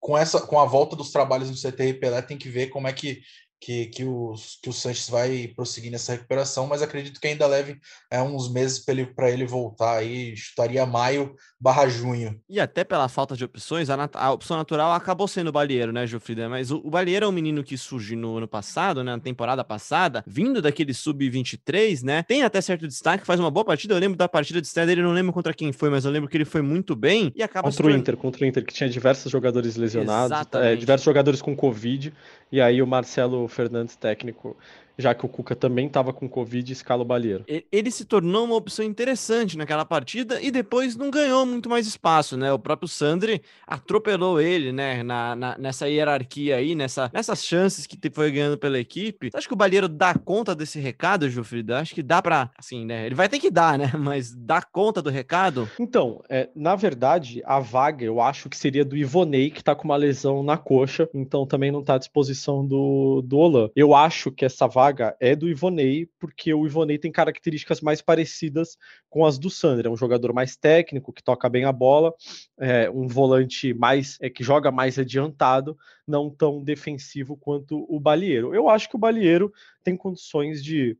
com 0.00 0.18
essa 0.18 0.40
com 0.40 0.58
a 0.58 0.66
volta 0.66 0.94
dos 0.94 1.10
trabalhos 1.10 1.50
no 1.50 1.56
CTR 1.56 1.98
Pelé, 1.98 2.20
tem 2.20 2.36
que 2.36 2.48
ver 2.48 2.68
como 2.68 2.86
é 2.86 2.92
que 2.92 3.22
que, 3.64 3.86
que, 3.86 4.04
os, 4.04 4.58
que 4.62 4.68
o 4.68 4.72
Sanches 4.74 5.08
vai 5.08 5.50
prosseguir 5.56 5.90
nessa 5.90 6.12
recuperação, 6.12 6.66
mas 6.66 6.82
acredito 6.82 7.18
que 7.18 7.26
ainda 7.26 7.46
leve 7.46 7.78
é, 8.10 8.20
uns 8.20 8.52
meses 8.52 8.78
para 8.78 8.92
ele, 8.92 9.08
ele 9.32 9.46
voltar 9.46 9.96
aí, 9.96 10.36
chutaria 10.36 10.84
maio 10.84 11.34
barra 11.58 11.88
junho. 11.88 12.38
E 12.46 12.60
até 12.60 12.84
pela 12.84 13.08
falta 13.08 13.34
de 13.34 13.42
opções, 13.42 13.88
a, 13.88 14.10
a 14.12 14.32
opção 14.32 14.58
natural 14.58 14.92
acabou 14.92 15.26
sendo 15.26 15.48
o 15.48 15.52
Balieiro, 15.52 15.92
né, 15.92 16.06
Jofrida? 16.06 16.46
Mas 16.46 16.70
o, 16.70 16.76
o 16.84 16.90
Balieiro 16.90 17.24
é 17.24 17.28
um 17.28 17.32
menino 17.32 17.64
que 17.64 17.78
surge 17.78 18.14
no 18.14 18.36
ano 18.36 18.46
passado, 18.46 19.02
né, 19.02 19.12
na 19.12 19.20
temporada 19.20 19.64
passada, 19.64 20.22
vindo 20.26 20.60
daquele 20.60 20.92
sub-23, 20.92 22.02
né, 22.02 22.22
tem 22.22 22.42
até 22.42 22.60
certo 22.60 22.86
destaque, 22.86 23.24
faz 23.24 23.40
uma 23.40 23.50
boa 23.50 23.64
partida, 23.64 23.94
eu 23.94 23.98
lembro 23.98 24.18
da 24.18 24.28
partida 24.28 24.60
de 24.60 24.66
estreia 24.66 24.86
dele, 24.86 25.00
não 25.00 25.12
lembro 25.12 25.32
contra 25.32 25.54
quem 25.54 25.72
foi, 25.72 25.88
mas 25.88 26.04
eu 26.04 26.10
lembro 26.10 26.28
que 26.28 26.36
ele 26.36 26.44
foi 26.44 26.60
muito 26.60 26.94
bem 26.94 27.32
e 27.34 27.42
acaba... 27.42 27.70
Contra 27.70 27.86
o 27.86 27.90
Inter, 27.90 28.16
contra 28.18 28.44
o 28.44 28.46
Inter, 28.46 28.62
que 28.62 28.74
tinha 28.74 28.90
diversos 28.90 29.32
jogadores 29.32 29.76
lesionados, 29.76 30.36
é, 30.52 30.76
diversos 30.76 31.04
jogadores 31.06 31.40
com 31.40 31.56
Covid, 31.56 32.12
e 32.54 32.60
aí 32.60 32.80
o 32.80 32.86
Marcelo 32.86 33.48
Fernandes, 33.48 33.96
técnico, 33.96 34.56
já 34.98 35.14
que 35.14 35.24
o 35.24 35.28
Cuca 35.28 35.54
também 35.54 35.86
estava 35.86 36.12
com 36.12 36.28
Covid, 36.28 36.72
escala 36.72 37.02
o 37.02 37.04
Balieiro. 37.04 37.44
Ele 37.70 37.90
se 37.90 38.04
tornou 38.04 38.44
uma 38.44 38.56
opção 38.56 38.84
interessante 38.84 39.56
naquela 39.56 39.84
partida 39.84 40.40
e 40.40 40.50
depois 40.50 40.96
não 40.96 41.10
ganhou 41.10 41.44
muito 41.44 41.68
mais 41.68 41.86
espaço, 41.86 42.36
né? 42.36 42.52
O 42.52 42.58
próprio 42.58 42.88
Sandri 42.88 43.42
atropelou 43.66 44.40
ele, 44.40 44.72
né? 44.72 45.02
Na, 45.02 45.34
na 45.34 45.58
nessa 45.58 45.88
hierarquia 45.88 46.56
aí, 46.56 46.74
nessa, 46.74 47.10
nessas 47.12 47.44
chances 47.44 47.86
que 47.86 47.98
foi 48.10 48.30
ganhando 48.30 48.58
pela 48.58 48.78
equipe. 48.78 49.30
Você 49.30 49.36
acha 49.36 49.48
que 49.48 49.54
o 49.54 49.56
Balieiro 49.56 49.88
dá 49.88 50.14
conta 50.14 50.54
desse 50.54 50.78
recado, 50.78 51.28
Gilfrida? 51.28 51.78
Acho 51.78 51.94
que 51.94 52.02
dá 52.02 52.20
para, 52.22 52.50
assim, 52.56 52.84
né? 52.84 53.06
Ele 53.06 53.14
vai 53.14 53.28
ter 53.28 53.38
que 53.38 53.50
dar, 53.50 53.78
né? 53.78 53.92
Mas 53.98 54.34
dá 54.34 54.62
conta 54.62 55.02
do 55.02 55.10
recado? 55.10 55.68
Então, 55.78 56.22
é, 56.28 56.48
na 56.54 56.76
verdade, 56.76 57.42
a 57.44 57.58
vaga 57.58 58.04
eu 58.04 58.20
acho 58.20 58.48
que 58.48 58.56
seria 58.56 58.84
do 58.84 58.96
Ivonei, 58.96 59.50
que 59.50 59.64
tá 59.64 59.74
com 59.74 59.84
uma 59.84 59.96
lesão 59.96 60.42
na 60.42 60.56
coxa, 60.56 61.08
então 61.14 61.46
também 61.46 61.72
não 61.72 61.82
tá 61.82 61.94
à 61.94 61.98
disposição 61.98 62.64
do, 62.66 63.22
do 63.22 63.38
Olan. 63.38 63.70
Eu 63.74 63.94
acho 63.94 64.30
que 64.30 64.44
essa 64.44 64.66
vaga 64.66 64.83
vaga 64.84 65.16
é 65.18 65.34
do 65.34 65.48
Ivonei, 65.48 66.06
porque 66.18 66.52
o 66.52 66.66
Ivonei 66.66 66.98
tem 66.98 67.10
características 67.10 67.80
mais 67.80 68.02
parecidas 68.02 68.76
com 69.08 69.24
as 69.24 69.38
do 69.38 69.48
Sandro. 69.48 69.88
É 69.88 69.90
um 69.90 69.96
jogador 69.96 70.32
mais 70.34 70.56
técnico, 70.56 71.12
que 71.12 71.22
toca 71.22 71.48
bem 71.48 71.64
a 71.64 71.72
bola, 71.72 72.14
é 72.58 72.90
um 72.90 73.06
volante 73.06 73.72
mais 73.72 74.18
é, 74.20 74.28
que 74.28 74.44
joga 74.44 74.70
mais 74.70 74.98
adiantado, 74.98 75.76
não 76.06 76.28
tão 76.28 76.62
defensivo 76.62 77.36
quanto 77.36 77.86
o 77.88 77.98
Balieiro. 77.98 78.54
Eu 78.54 78.68
acho 78.68 78.88
que 78.88 78.96
o 78.96 78.98
Balieiro 78.98 79.52
tem 79.82 79.96
condições 79.96 80.62
de 80.62 80.98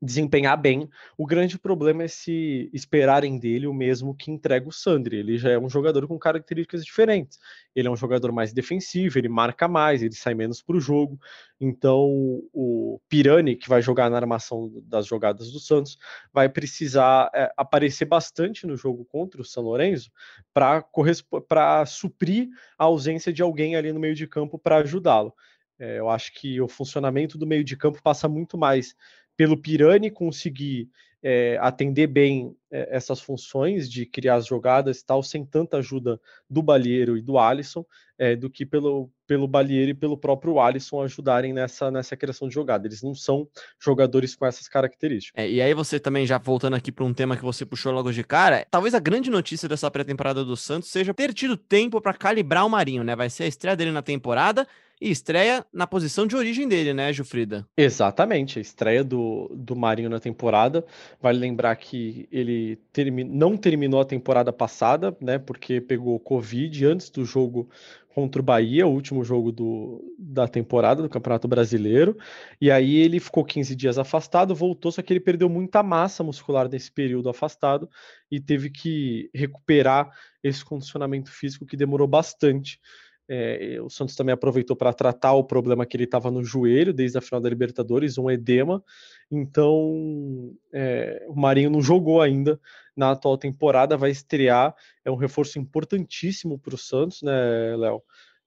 desempenhar 0.00 0.60
bem. 0.60 0.88
O 1.16 1.26
grande 1.26 1.58
problema 1.58 2.02
é 2.02 2.08
se 2.08 2.70
esperarem 2.72 3.38
dele 3.38 3.66
o 3.66 3.72
mesmo 3.72 4.14
que 4.14 4.30
entrega 4.30 4.68
o 4.68 4.72
Sandri. 4.72 5.16
Ele 5.16 5.38
já 5.38 5.50
é 5.50 5.58
um 5.58 5.68
jogador 5.68 6.06
com 6.06 6.18
características 6.18 6.84
diferentes. 6.84 7.38
Ele 7.74 7.88
é 7.88 7.90
um 7.90 7.96
jogador 7.96 8.30
mais 8.32 8.52
defensivo, 8.52 9.18
ele 9.18 9.28
marca 9.28 9.66
mais, 9.66 10.02
ele 10.02 10.14
sai 10.14 10.34
menos 10.34 10.62
para 10.62 10.76
o 10.76 10.80
jogo. 10.80 11.18
Então, 11.60 12.42
o 12.52 13.00
Pirani, 13.08 13.56
que 13.56 13.68
vai 13.68 13.80
jogar 13.80 14.10
na 14.10 14.16
armação 14.16 14.70
das 14.84 15.06
jogadas 15.06 15.50
do 15.50 15.58
Santos, 15.58 15.96
vai 16.32 16.48
precisar 16.48 17.30
é, 17.34 17.50
aparecer 17.56 18.04
bastante 18.04 18.66
no 18.66 18.76
jogo 18.76 19.04
contra 19.06 19.40
o 19.40 19.44
São 19.44 19.62
Lourenço 19.62 20.10
para 20.52 21.86
suprir 21.86 22.48
a 22.78 22.84
ausência 22.84 23.32
de 23.32 23.42
alguém 23.42 23.76
ali 23.76 23.92
no 23.92 24.00
meio 24.00 24.14
de 24.14 24.26
campo 24.26 24.58
para 24.58 24.76
ajudá-lo. 24.78 25.32
É, 25.78 25.98
eu 25.98 26.08
acho 26.08 26.32
que 26.32 26.60
o 26.60 26.68
funcionamento 26.68 27.36
do 27.36 27.46
meio 27.46 27.62
de 27.62 27.76
campo 27.76 28.02
passa 28.02 28.28
muito 28.28 28.56
mais 28.56 28.94
pelo 29.36 29.56
Pirani 29.56 30.10
conseguir 30.10 30.88
é, 31.22 31.58
atender 31.60 32.06
bem 32.06 32.54
é, 32.70 32.88
essas 32.96 33.20
funções 33.20 33.90
de 33.90 34.06
criar 34.06 34.36
as 34.36 34.46
jogadas 34.46 35.00
e 35.00 35.04
tal, 35.04 35.22
sem 35.22 35.44
tanta 35.44 35.78
ajuda 35.78 36.20
do 36.48 36.62
Balieiro 36.62 37.16
e 37.16 37.20
do 37.22 37.36
Alisson, 37.36 37.84
é, 38.16 38.36
do 38.36 38.48
que 38.48 38.64
pelo, 38.64 39.10
pelo 39.26 39.48
Balieiro 39.48 39.90
e 39.90 39.94
pelo 39.94 40.16
próprio 40.16 40.60
Alisson 40.60 41.02
ajudarem 41.02 41.52
nessa, 41.52 41.90
nessa 41.90 42.16
criação 42.16 42.46
de 42.48 42.54
jogada. 42.54 42.86
Eles 42.86 43.02
não 43.02 43.14
são 43.14 43.48
jogadores 43.80 44.36
com 44.36 44.46
essas 44.46 44.68
características. 44.68 45.42
É, 45.42 45.50
e 45.50 45.60
aí 45.60 45.74
você 45.74 45.98
também, 45.98 46.26
já 46.26 46.38
voltando 46.38 46.76
aqui 46.76 46.92
para 46.92 47.04
um 47.04 47.12
tema 47.12 47.36
que 47.36 47.42
você 47.42 47.66
puxou 47.66 47.92
logo 47.92 48.12
de 48.12 48.22
cara, 48.22 48.64
talvez 48.70 48.94
a 48.94 49.00
grande 49.00 49.28
notícia 49.28 49.68
dessa 49.68 49.90
pré-temporada 49.90 50.44
do 50.44 50.56
Santos 50.56 50.90
seja 50.90 51.12
ter 51.12 51.34
tido 51.34 51.56
tempo 51.56 52.00
para 52.00 52.14
calibrar 52.14 52.64
o 52.64 52.70
Marinho, 52.70 53.02
né? 53.02 53.16
Vai 53.16 53.30
ser 53.30 53.44
a 53.44 53.48
estreia 53.48 53.76
dele 53.76 53.90
na 53.90 54.02
temporada, 54.02 54.66
e 55.00 55.10
estreia 55.10 55.64
na 55.72 55.86
posição 55.86 56.26
de 56.26 56.34
origem 56.34 56.66
dele, 56.66 56.94
né, 56.94 57.12
Gilfrida? 57.12 57.66
Exatamente, 57.76 58.58
a 58.58 58.62
estreia 58.62 59.04
do, 59.04 59.50
do 59.54 59.76
Marinho 59.76 60.08
na 60.08 60.18
temporada. 60.18 60.84
Vale 61.20 61.38
lembrar 61.38 61.76
que 61.76 62.28
ele 62.32 62.76
termi 62.92 63.22
não 63.24 63.56
terminou 63.56 64.00
a 64.00 64.04
temporada 64.04 64.52
passada, 64.52 65.16
né, 65.20 65.38
porque 65.38 65.80
pegou 65.80 66.18
Covid 66.18 66.86
antes 66.86 67.10
do 67.10 67.24
jogo 67.24 67.68
contra 68.16 68.40
o 68.40 68.44
Bahia, 68.44 68.86
o 68.86 68.90
último 68.90 69.22
jogo 69.22 69.52
do, 69.52 70.02
da 70.18 70.48
temporada 70.48 71.02
do 71.02 71.08
Campeonato 71.10 71.46
Brasileiro. 71.46 72.16
E 72.58 72.70
aí 72.70 72.96
ele 72.96 73.20
ficou 73.20 73.44
15 73.44 73.76
dias 73.76 73.98
afastado, 73.98 74.54
voltou, 74.54 74.90
só 74.90 75.02
que 75.02 75.12
ele 75.12 75.20
perdeu 75.20 75.50
muita 75.50 75.82
massa 75.82 76.24
muscular 76.24 76.66
nesse 76.66 76.90
período 76.90 77.28
afastado 77.28 77.90
e 78.30 78.40
teve 78.40 78.70
que 78.70 79.28
recuperar 79.34 80.10
esse 80.42 80.64
condicionamento 80.64 81.30
físico 81.30 81.66
que 81.66 81.76
demorou 81.76 82.08
bastante. 82.08 82.80
É, 83.28 83.78
o 83.82 83.90
Santos 83.90 84.14
também 84.14 84.32
aproveitou 84.32 84.76
para 84.76 84.92
tratar 84.92 85.32
o 85.32 85.42
problema 85.42 85.84
que 85.84 85.96
ele 85.96 86.04
estava 86.04 86.30
no 86.30 86.44
joelho 86.44 86.92
desde 86.92 87.18
a 87.18 87.20
final 87.20 87.40
da 87.40 87.48
Libertadores, 87.48 88.18
um 88.18 88.30
edema. 88.30 88.82
Então, 89.30 90.54
é, 90.72 91.26
o 91.28 91.34
Marinho 91.34 91.70
não 91.70 91.82
jogou 91.82 92.22
ainda 92.22 92.60
na 92.96 93.10
atual 93.10 93.36
temporada, 93.36 93.96
vai 93.96 94.10
estrear. 94.10 94.74
É 95.04 95.10
um 95.10 95.16
reforço 95.16 95.58
importantíssimo 95.58 96.58
para 96.58 96.74
o 96.74 96.78
Santos, 96.78 97.22
né, 97.22 97.76
Léo? 97.76 98.02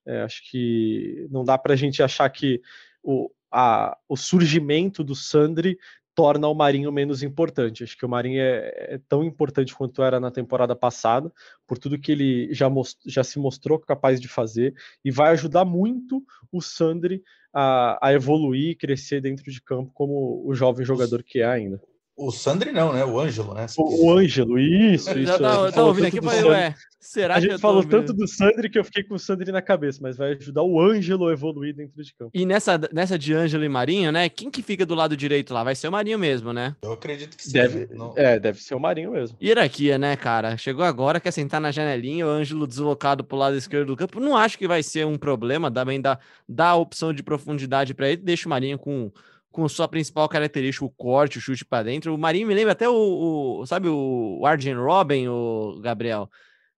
É, 0.05 0.21
acho 0.21 0.49
que 0.49 1.27
não 1.29 1.43
dá 1.43 1.57
para 1.57 1.73
a 1.73 1.77
gente 1.77 2.01
achar 2.01 2.29
que 2.29 2.61
o, 3.03 3.29
a, 3.51 3.97
o 4.07 4.15
surgimento 4.15 5.03
do 5.03 5.13
Sandri 5.13 5.77
torna 6.19 6.49
o 6.49 6.53
Marinho 6.53 6.91
menos 6.91 7.23
importante. 7.23 7.81
Acho 7.81 7.97
que 7.97 8.05
o 8.05 8.09
Marinho 8.09 8.41
é, 8.41 8.73
é, 8.75 8.99
tão 9.07 9.23
importante 9.23 9.73
quanto 9.73 10.03
era 10.03 10.19
na 10.19 10.29
temporada 10.29 10.75
passada, 10.75 11.31
por 11.65 11.77
tudo 11.77 11.97
que 11.97 12.11
ele 12.11 12.53
já, 12.53 12.69
most, 12.69 12.99
já 13.05 13.23
se 13.23 13.39
mostrou 13.39 13.79
capaz 13.79 14.19
de 14.19 14.27
fazer, 14.27 14.75
e 15.03 15.09
vai 15.11 15.31
ajudar 15.31 15.63
muito 15.63 16.21
o 16.51 16.59
Sandri 16.59 17.23
a, 17.53 18.05
a 18.05 18.11
evoluir 18.11 18.71
e 18.71 18.75
crescer 18.75 19.21
dentro 19.21 19.49
de 19.49 19.61
campo 19.61 19.93
como 19.93 20.43
o 20.45 20.53
jovem 20.53 20.85
jogador 20.85 21.23
que 21.23 21.39
é 21.39 21.45
ainda. 21.45 21.81
O 22.19 22.31
Sandri 22.31 22.73
não, 22.73 22.91
né? 22.91 23.05
O 23.05 23.17
Ângelo, 23.17 23.53
né? 23.53 23.65
O, 23.77 24.07
o 24.07 24.11
Ângelo, 24.11 24.59
isso, 24.59 25.17
isso. 25.17 25.31
Eu 25.31 25.39
tava, 25.39 25.69
eu 25.69 25.85
ouvindo 25.85 26.07
aqui 26.07 26.21
falei, 26.21 26.43
ué, 26.43 26.75
será 26.99 27.35
a 27.35 27.39
gente 27.39 27.57
falou 27.59 27.81
tanto 27.81 28.11
do 28.11 28.27
Sandri 28.27 28.69
que 28.69 28.77
eu 28.77 28.83
fiquei 28.83 29.03
com 29.03 29.15
o 29.15 29.19
Sandri 29.19 29.53
na 29.53 29.61
cabeça, 29.61 29.99
mas 30.01 30.17
vai 30.17 30.33
ajudar 30.33 30.63
o 30.63 30.81
Ângelo 30.81 31.29
a 31.29 31.31
evoluir 31.31 31.73
dentro 31.73 32.03
de 32.03 32.13
campo. 32.13 32.31
E 32.33 32.45
nessa, 32.45 32.77
nessa 32.91 33.17
de 33.17 33.33
Ângelo 33.33 33.63
e 33.63 33.69
Marinho, 33.69 34.11
né? 34.11 34.27
Quem 34.27 34.51
que 34.51 34.61
fica 34.61 34.85
do 34.85 34.95
lado 34.95 35.15
direito 35.15 35.53
lá? 35.53 35.63
Vai 35.63 35.75
ser 35.75 35.87
o 35.87 35.91
Marinho 35.93 36.19
mesmo, 36.19 36.51
né? 36.51 36.75
Eu 36.81 36.91
acredito 36.91 37.37
que 37.37 37.43
sim. 37.43 37.53
Deve, 37.53 37.87
não... 37.93 38.13
É, 38.17 38.37
deve 38.37 38.61
ser 38.61 38.75
o 38.75 38.79
Marinho 38.81 39.11
mesmo. 39.11 39.37
Hierarquia, 39.41 39.97
né, 39.97 40.17
cara? 40.17 40.57
Chegou 40.57 40.83
agora, 40.83 41.21
quer 41.21 41.31
sentar 41.31 41.61
na 41.61 41.71
janelinha, 41.71 42.27
o 42.27 42.29
Ângelo 42.29 42.67
deslocado 42.67 43.23
pro 43.23 43.37
lado 43.37 43.55
esquerdo 43.55 43.87
do 43.87 43.95
campo. 43.95 44.19
Não 44.19 44.35
acho 44.35 44.57
que 44.57 44.67
vai 44.67 44.83
ser 44.83 45.05
um 45.05 45.17
problema, 45.17 45.71
também 45.71 46.01
dá, 46.01 46.19
dá 46.47 46.69
a 46.69 46.75
opção 46.75 47.13
de 47.13 47.23
profundidade 47.23 47.93
para 47.93 48.09
ele, 48.09 48.21
deixa 48.21 48.45
o 48.45 48.49
Marinho 48.49 48.77
com 48.77 49.09
com 49.51 49.67
sua 49.67 49.87
principal 49.87 50.29
característica, 50.29 50.85
o 50.85 50.89
corte, 50.89 51.37
o 51.37 51.41
chute 51.41 51.65
para 51.65 51.83
dentro. 51.83 52.13
O 52.13 52.17
Marinho 52.17 52.47
me 52.47 52.53
lembra 52.53 52.73
até 52.73 52.87
o, 52.87 53.59
o 53.61 53.65
sabe, 53.65 53.87
o 53.89 54.45
Arjen 54.45 54.75
Robin, 54.75 55.27
o 55.27 55.79
Gabriel, 55.81 56.29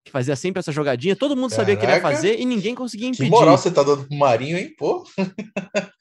que 0.03 0.11
fazia 0.11 0.35
sempre 0.35 0.59
essa 0.59 0.71
jogadinha. 0.71 1.15
Todo 1.15 1.35
mundo 1.35 1.51
sabia 1.51 1.75
Caraca, 1.75 1.79
que 1.79 1.85
ele 1.85 1.95
ia 1.95 2.15
fazer 2.15 2.39
e 2.39 2.45
ninguém 2.45 2.73
conseguia 2.73 3.07
impedir. 3.07 3.25
Que 3.25 3.29
moral 3.29 3.57
você 3.57 3.69
tá 3.69 3.83
dando 3.83 4.05
pro 4.05 4.17
Marinho, 4.17 4.57
hein, 4.57 4.73
pô? 4.77 5.03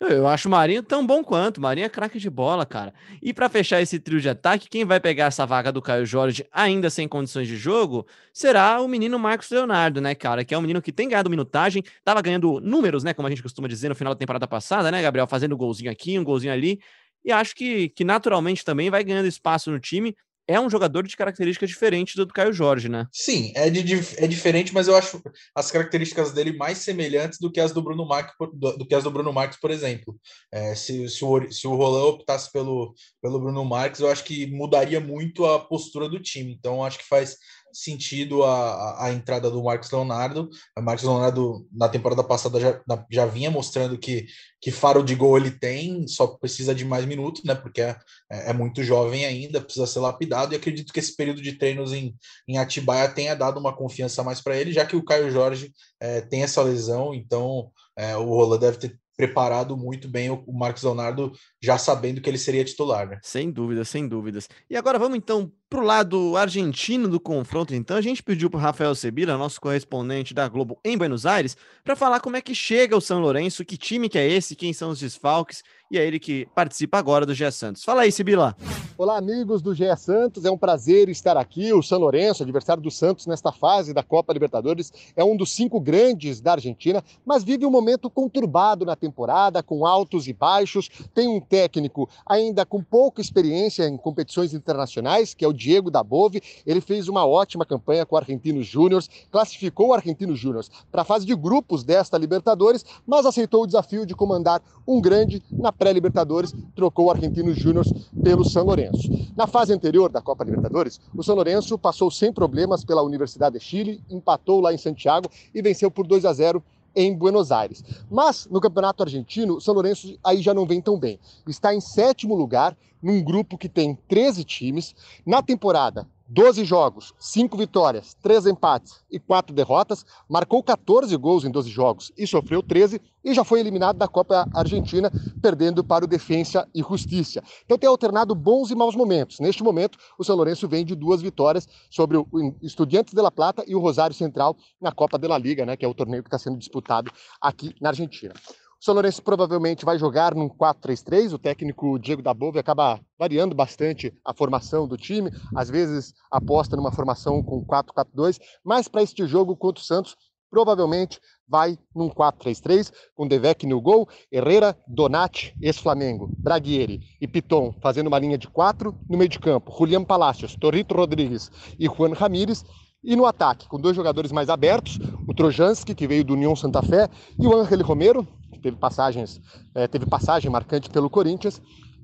Eu 0.01 0.27
acho 0.27 0.49
o 0.49 0.51
Marinho 0.51 0.83
tão 0.83 1.07
bom 1.07 1.23
quanto. 1.23 1.59
O 1.59 1.61
Marinho 1.61 1.85
é 1.85 1.89
craque 1.89 2.19
de 2.19 2.31
bola, 2.31 2.65
cara. 2.65 2.95
E 3.23 3.33
para 3.35 3.49
fechar 3.49 3.81
esse 3.81 3.99
trio 3.99 4.21
de 4.21 4.29
ataque, 4.29 4.69
quem 4.69 4.85
vai 4.85 4.99
pegar 4.99 5.27
essa 5.27 5.45
vaga 5.45 5.71
do 5.71 5.83
Caio 5.83 6.07
Jorge, 6.07 6.47
ainda 6.51 6.89
sem 6.89 7.07
condições 7.07 7.47
de 7.47 7.57
jogo, 7.57 8.07
será 8.33 8.81
o 8.81 8.89
menino 8.89 9.19
Marcos 9.19 9.51
Leonardo, 9.51 10.01
né, 10.01 10.15
cara? 10.15 10.45
Que 10.45 10.55
é 10.55 10.59
um 10.59 10.63
menino 10.63 10.81
que 10.81 10.93
tem 10.93 11.09
ganhado 11.09 11.29
minutagem, 11.29 11.83
tava 12.03 12.23
ganhando 12.23 12.59
números, 12.61 13.05
né, 13.05 13.13
como 13.13 13.27
a 13.27 13.31
gente 13.31 13.43
costuma 13.43 13.69
dizer 13.69 13.91
no 13.91 13.95
final 13.95 14.15
da 14.15 14.19
temporada 14.19 14.49
passada, 14.49 14.91
né, 14.91 15.03
Gabriel? 15.03 15.27
Fazendo 15.27 15.55
um 15.55 15.59
golzinho 15.59 15.91
aqui, 15.91 16.19
um 16.19 16.25
golzinho 16.25 16.53
ali. 16.53 16.81
E 17.23 17.31
acho 17.31 17.55
que, 17.55 17.91
que 17.91 18.03
naturalmente 18.03 18.65
também 18.65 18.89
vai 18.89 19.05
ganhando 19.05 19.27
espaço 19.27 19.71
no 19.71 19.79
time 19.79 20.17
é 20.51 20.61
um 20.61 20.69
jogador 20.69 21.07
de 21.07 21.17
características 21.17 21.71
diferentes 21.71 22.17
do, 22.17 22.27
do 22.27 22.35
Caio 22.35 22.53
Jorge, 22.53 22.89
né? 22.89 23.07
Sim, 23.13 23.53
é, 23.55 23.71
de, 23.71 23.95
é 24.17 24.27
diferente, 24.27 24.75
mas 24.75 24.89
eu 24.89 24.97
acho 24.97 25.23
as 25.55 25.71
características 25.71 26.33
dele 26.33 26.57
mais 26.57 26.79
semelhantes 26.79 27.39
do 27.39 27.51
que 27.53 27.61
as 27.61 27.73
do 27.73 27.81
Bruno 27.81 28.05
Marques, 28.05 28.35
do, 28.55 28.77
do 28.79 28.87
que 28.87 28.95
as 28.95 29.05
do 29.05 29.11
Bruno 29.13 29.33
Marques, 29.33 29.61
por 29.61 29.71
exemplo. 29.71 30.19
É, 30.53 30.75
se, 30.75 31.09
se, 31.09 31.25
o, 31.25 31.53
se 31.53 31.67
o 31.69 31.77
Roland 31.77 32.09
optasse 32.09 32.51
pelo, 32.53 32.93
pelo 33.23 33.39
Bruno 33.39 33.65
Marques, 33.65 34.01
eu 34.01 34.11
acho 34.11 34.25
que 34.25 34.47
mudaria 34.47 34.99
muito 34.99 35.47
a 35.47 35.61
postura 35.61 36.09
do 36.09 36.21
time. 36.21 36.53
Então, 36.53 36.85
acho 36.85 36.99
que 36.99 37.09
faz 37.09 37.37
sentido 37.73 38.45
a, 38.45 39.07
a 39.07 39.13
entrada 39.13 39.51
do 39.51 39.63
Marcos 39.63 39.91
Leonardo. 39.91 40.49
O 40.77 40.83
Marcos 40.83 41.05
Leonardo, 41.05 41.67
na 41.73 41.89
temporada 41.89 42.23
passada, 42.23 42.61
já, 42.61 42.83
já 43.11 43.27
vinha 43.27 43.51
mostrando 43.51 43.99
que, 43.99 44.27
que 44.61 44.71
faro 44.71 45.03
de 45.03 45.15
gol 45.15 45.37
ele 45.37 45.51
tem, 45.51 46.07
só 46.07 46.27
precisa 46.27 46.75
de 46.75 46.85
mais 46.85 47.05
minutos, 47.05 47.45
né? 47.45 47.55
Porque 47.55 47.81
é, 47.81 47.97
é 48.31 48.53
muito 48.53 48.83
jovem 48.83 49.25
ainda, 49.25 49.61
precisa 49.61 49.87
ser 49.87 50.01
lapidado. 50.01 50.53
E 50.53 50.57
acredito 50.57 50.93
que 50.93 51.01
esse 51.01 51.15
período 51.15 51.43
de 51.43 51.53
treinos 51.53 51.93
em, 51.93 52.15
em 52.49 52.59
Atibaia 52.59 53.09
tenha 53.09 53.35
dado 53.35 53.59
uma 53.59 53.75
confiança 53.75 54.23
mais 54.23 54.41
para 54.41 54.57
ele, 54.57 54.73
já 54.73 54.85
que 54.85 54.97
o 54.97 55.05
Caio 55.05 55.31
Jorge 55.31 55.73
é, 56.01 56.21
tem 56.21 56.43
essa 56.43 56.63
lesão, 56.63 57.15
então 57.15 57.71
é, 57.97 58.17
o 58.17 58.25
Roland 58.25 58.59
deve 58.59 58.79
ter 58.79 59.01
preparado 59.21 59.77
muito 59.77 60.09
bem 60.09 60.31
o 60.31 60.53
Marcos 60.53 60.83
Leonardo, 60.83 61.33
já 61.63 61.77
sabendo 61.77 62.23
que 62.23 62.31
ele 62.31 62.39
seria 62.39 62.65
titular, 62.65 63.07
né? 63.07 63.19
Sem 63.23 63.51
dúvidas, 63.51 63.87
sem 63.87 64.09
dúvidas. 64.09 64.49
E 64.69 64.75
agora 64.75 64.99
vamos 64.99 65.19
então 65.19 65.53
para 65.71 65.81
o 65.81 65.85
lado 65.85 66.37
argentino 66.37 67.07
do 67.07 67.21
confronto, 67.21 67.73
então. 67.73 67.97
A 67.97 68.01
gente 68.01 68.25
pediu 68.25 68.51
para 68.51 68.59
Rafael 68.59 68.93
Sebila, 68.93 69.39
nosso 69.39 69.61
correspondente 69.61 70.35
da 70.35 70.49
Globo 70.49 70.81
em 70.85 70.99
Buenos 70.99 71.25
Aires, 71.25 71.57
para 71.85 71.95
falar 71.95 72.19
como 72.19 72.37
é 72.37 72.41
que 72.41 72.57
chega 72.57 72.97
o 72.97 73.01
São 73.01 73.21
Lourenço, 73.21 73.65
que 73.65 73.77
time 73.77 74.09
que 74.09 74.19
é 74.19 74.29
esse, 74.29 74.57
quem 74.57 74.73
são 74.73 74.91
os 74.91 74.99
desfalques, 74.99 75.63
e 75.89 75.97
é 75.97 76.05
ele 76.05 76.19
que 76.19 76.47
participa 76.55 76.99
agora 76.99 77.25
do 77.25 77.35
GE 77.35 77.51
Santos. 77.53 77.85
Fala 77.85 78.03
aí, 78.03 78.11
Sebila. 78.11 78.57
Olá, 78.97 79.17
amigos 79.17 79.63
do 79.63 79.75
GE 79.75 79.97
Santos. 79.97 80.45
É 80.45 80.51
um 80.51 80.59
prazer 80.59 81.09
estar 81.09 81.37
aqui. 81.37 81.73
O 81.73 81.83
São 81.83 81.99
Lourenço, 81.99 82.43
adversário 82.43 82.83
do 82.83 82.91
Santos 82.91 83.27
nesta 83.27 83.51
fase 83.51 83.95
da 83.95 84.03
Copa 84.03 84.33
Libertadores, 84.33 84.93
é 85.17 85.25
um 85.25 85.37
dos 85.37 85.53
cinco 85.53 85.81
grandes 85.81 86.41
da 86.41 86.53
Argentina, 86.53 87.03
mas 87.25 87.43
vive 87.43 87.65
um 87.65 87.71
momento 87.71 88.11
conturbado 88.11 88.85
na 88.85 88.95
temporada, 88.95 89.63
com 89.63 89.87
altos 89.87 90.29
e 90.29 90.33
baixos. 90.33 90.89
Tem 91.15 91.27
um 91.27 91.41
técnico 91.41 92.09
ainda 92.27 92.67
com 92.67 92.83
pouca 92.83 93.21
experiência 93.21 93.89
em 93.89 93.97
competições 93.97 94.53
internacionais, 94.53 95.33
que 95.33 95.45
é 95.45 95.49
o 95.49 95.53
Diego 95.61 95.91
Dabove. 95.91 96.41
Ele 96.67 96.81
fez 96.81 97.07
uma 97.07 97.27
ótima 97.27 97.67
campanha 97.67 98.07
com 98.07 98.15
o 98.17 98.19
Argentinos 98.19 98.67
Júnior, 98.67 99.05
classificou 99.31 99.89
o 99.89 99.95
Argentinos 99.95 100.39
Júnior 100.39 100.65
para 100.91 101.03
a 101.03 101.05
fase 101.05 101.27
de 101.27 101.37
grupos 101.37 101.85
desta 101.85 102.17
Libertadores, 102.17 102.85
mas 103.07 103.27
aceitou 103.27 103.63
o 103.63 103.67
desafio 103.67 104.07
de 104.07 104.15
comandar 104.15 104.63
um 104.87 105.01
grande 105.01 105.43
na 105.51 105.71
pré-Libertadores, 105.71 106.55
trocou 106.75 107.07
o 107.07 107.11
Argentinos 107.11 107.59
Júnior 107.59 107.85
pelo 108.23 108.45
São. 108.45 108.71
Lourenço. 108.71 109.11
Na 109.37 109.47
fase 109.49 109.73
anterior 109.73 110.11
da 110.11 110.23
Copa 110.23 110.45
Libertadores, 110.45 111.01
o 111.17 111.25
São 111.25 111.35
Lourenço 111.35 111.77
passou 111.77 112.09
sem 112.11 112.33
problemas 112.33 112.85
pela 112.85 113.03
Universidade 113.03 113.59
de 113.59 113.65
Chile, 113.65 114.01
empatou 114.09 114.61
lá 114.61 114.73
em 114.73 114.79
Santiago 114.79 115.29
e 115.53 115.61
venceu 115.61 115.91
por 115.91 116.07
2 116.07 116.25
a 116.25 116.33
0 116.33 116.63
em 116.95 117.15
Buenos 117.15 117.53
Aires. 117.53 117.83
Mas 118.11 118.47
no 118.51 118.61
Campeonato 118.61 119.03
Argentino, 119.03 119.57
o 119.57 119.61
São 119.61 119.75
Lourenço 119.75 120.19
aí 120.23 120.43
já 120.43 120.55
não 120.55 120.67
vem 120.67 120.81
tão 120.81 120.99
bem. 120.99 121.19
Está 121.47 121.75
em 121.75 121.81
sétimo 121.81 122.35
lugar, 122.35 122.77
num 123.03 123.23
grupo 123.23 123.57
que 123.57 123.69
tem 123.69 123.99
13 124.09 124.45
times. 124.45 124.95
Na 125.25 125.43
temporada, 125.43 126.07
12 126.33 126.65
jogos, 126.65 127.13
5 127.19 127.57
vitórias, 127.57 128.15
3 128.23 128.47
empates 128.47 129.03
e 129.11 129.19
4 129.19 129.53
derrotas, 129.53 130.07
marcou 130.29 130.63
14 130.63 131.17
gols 131.17 131.45
em 131.45 131.51
12 131.51 131.69
jogos 131.69 132.13
e 132.17 132.25
sofreu 132.25 132.63
13 132.63 133.01
e 133.25 133.35
já 133.35 133.43
foi 133.43 133.59
eliminado 133.59 133.97
da 133.97 134.07
Copa 134.07 134.49
Argentina, 134.55 135.11
perdendo 135.43 135.83
para 135.83 136.05
o 136.05 136.09
Defensa 136.09 136.69
e 136.73 136.83
Justiça. 136.83 137.43
Então 137.65 137.77
tem 137.77 137.89
alternado 137.89 138.33
bons 138.33 138.71
e 138.71 138.77
maus 138.77 138.95
momentos. 138.95 139.41
Neste 139.41 139.65
momento, 139.65 139.99
o 140.17 140.23
São 140.23 140.37
Lourenço 140.37 140.69
vem 140.69 140.85
de 140.85 140.95
duas 140.95 141.21
vitórias 141.21 141.67
sobre 141.91 142.17
o 142.17 142.27
Estudiantes 142.63 143.13
de 143.13 143.21
La 143.21 143.33
Plata 143.33 143.65
e 143.67 143.75
o 143.75 143.81
Rosário 143.81 144.15
Central 144.15 144.57
na 144.81 144.93
Copa 144.93 145.19
de 145.19 145.27
la 145.27 145.37
Liga, 145.37 145.67
né, 145.67 145.77
que 145.77 145.85
é 145.85 145.89
o 145.89 145.95
torneio 145.95 146.23
que 146.23 146.29
está 146.29 146.39
sendo 146.39 146.59
disputado 146.59 147.11
aqui 147.41 147.75
na 147.81 147.89
Argentina. 147.89 148.35
São 148.81 148.95
Lourenço 148.95 149.23
provavelmente 149.23 149.85
vai 149.85 149.99
jogar 149.99 150.35
num 150.35 150.49
4-3-3. 150.49 151.35
O 151.35 151.39
técnico 151.39 151.99
Diego 151.99 152.23
Dabove 152.23 152.59
acaba 152.59 152.99
variando 153.19 153.55
bastante 153.55 154.11
a 154.25 154.33
formação 154.33 154.89
do 154.89 154.97
time. 154.97 155.31
Às 155.55 155.69
vezes 155.69 156.15
aposta 156.31 156.77
numa 156.77 156.91
formação 156.91 157.43
com 157.43 157.63
4-4-2. 157.63 158.39
Mas 158.65 158.89
para 158.89 159.03
este 159.03 159.27
jogo 159.27 159.55
contra 159.55 159.83
o 159.83 159.85
Santos, 159.85 160.17
provavelmente 160.51 161.21
vai 161.47 161.79
num 161.95 162.09
4-3-3, 162.09 162.91
com 163.15 163.29
Devec 163.29 163.67
no 163.67 163.83
gol, 163.83 164.09
Herrera, 164.33 164.75
Donati, 164.89 165.55
ex-Flamengo, 165.61 166.31
Braguieri 166.39 167.01
e 167.21 167.29
Piton 167.29 167.75
fazendo 167.83 168.07
uma 168.07 168.19
linha 168.19 168.39
de 168.39 168.49
quatro 168.49 168.99
no 169.09 169.19
meio 169.19 169.29
de 169.29 169.39
campo, 169.39 169.73
Julián 169.77 170.05
Palacios, 170.05 170.57
Torrito 170.57 170.95
Rodrigues 170.95 171.51
e 171.79 171.87
Juan 171.87 172.15
Ramírez, 172.15 172.65
e 173.03 173.17
no 173.17 173.25
ataque, 173.25 173.67
com 173.67 173.81
dois 173.81 173.97
jogadores 173.97 174.31
mais 174.31 174.51
abertos, 174.51 174.99
o 175.27 175.35
Trojanski, 175.35 175.95
que 175.95 176.07
veio 176.07 176.23
do 176.23 176.35
União 176.35 176.55
Santa 176.55 176.83
Fé, 176.83 177.09
e 177.39 177.47
o 177.47 177.57
Ángel 177.57 177.83
Romero, 177.83 178.29
teve 178.61 178.77
passagens, 178.77 179.41
é, 179.75 179.87
teve 179.89 180.07
passagem 180.07 180.51
marcante 180.51 180.89
pelo 180.91 181.11
Corinthians, 181.11 181.61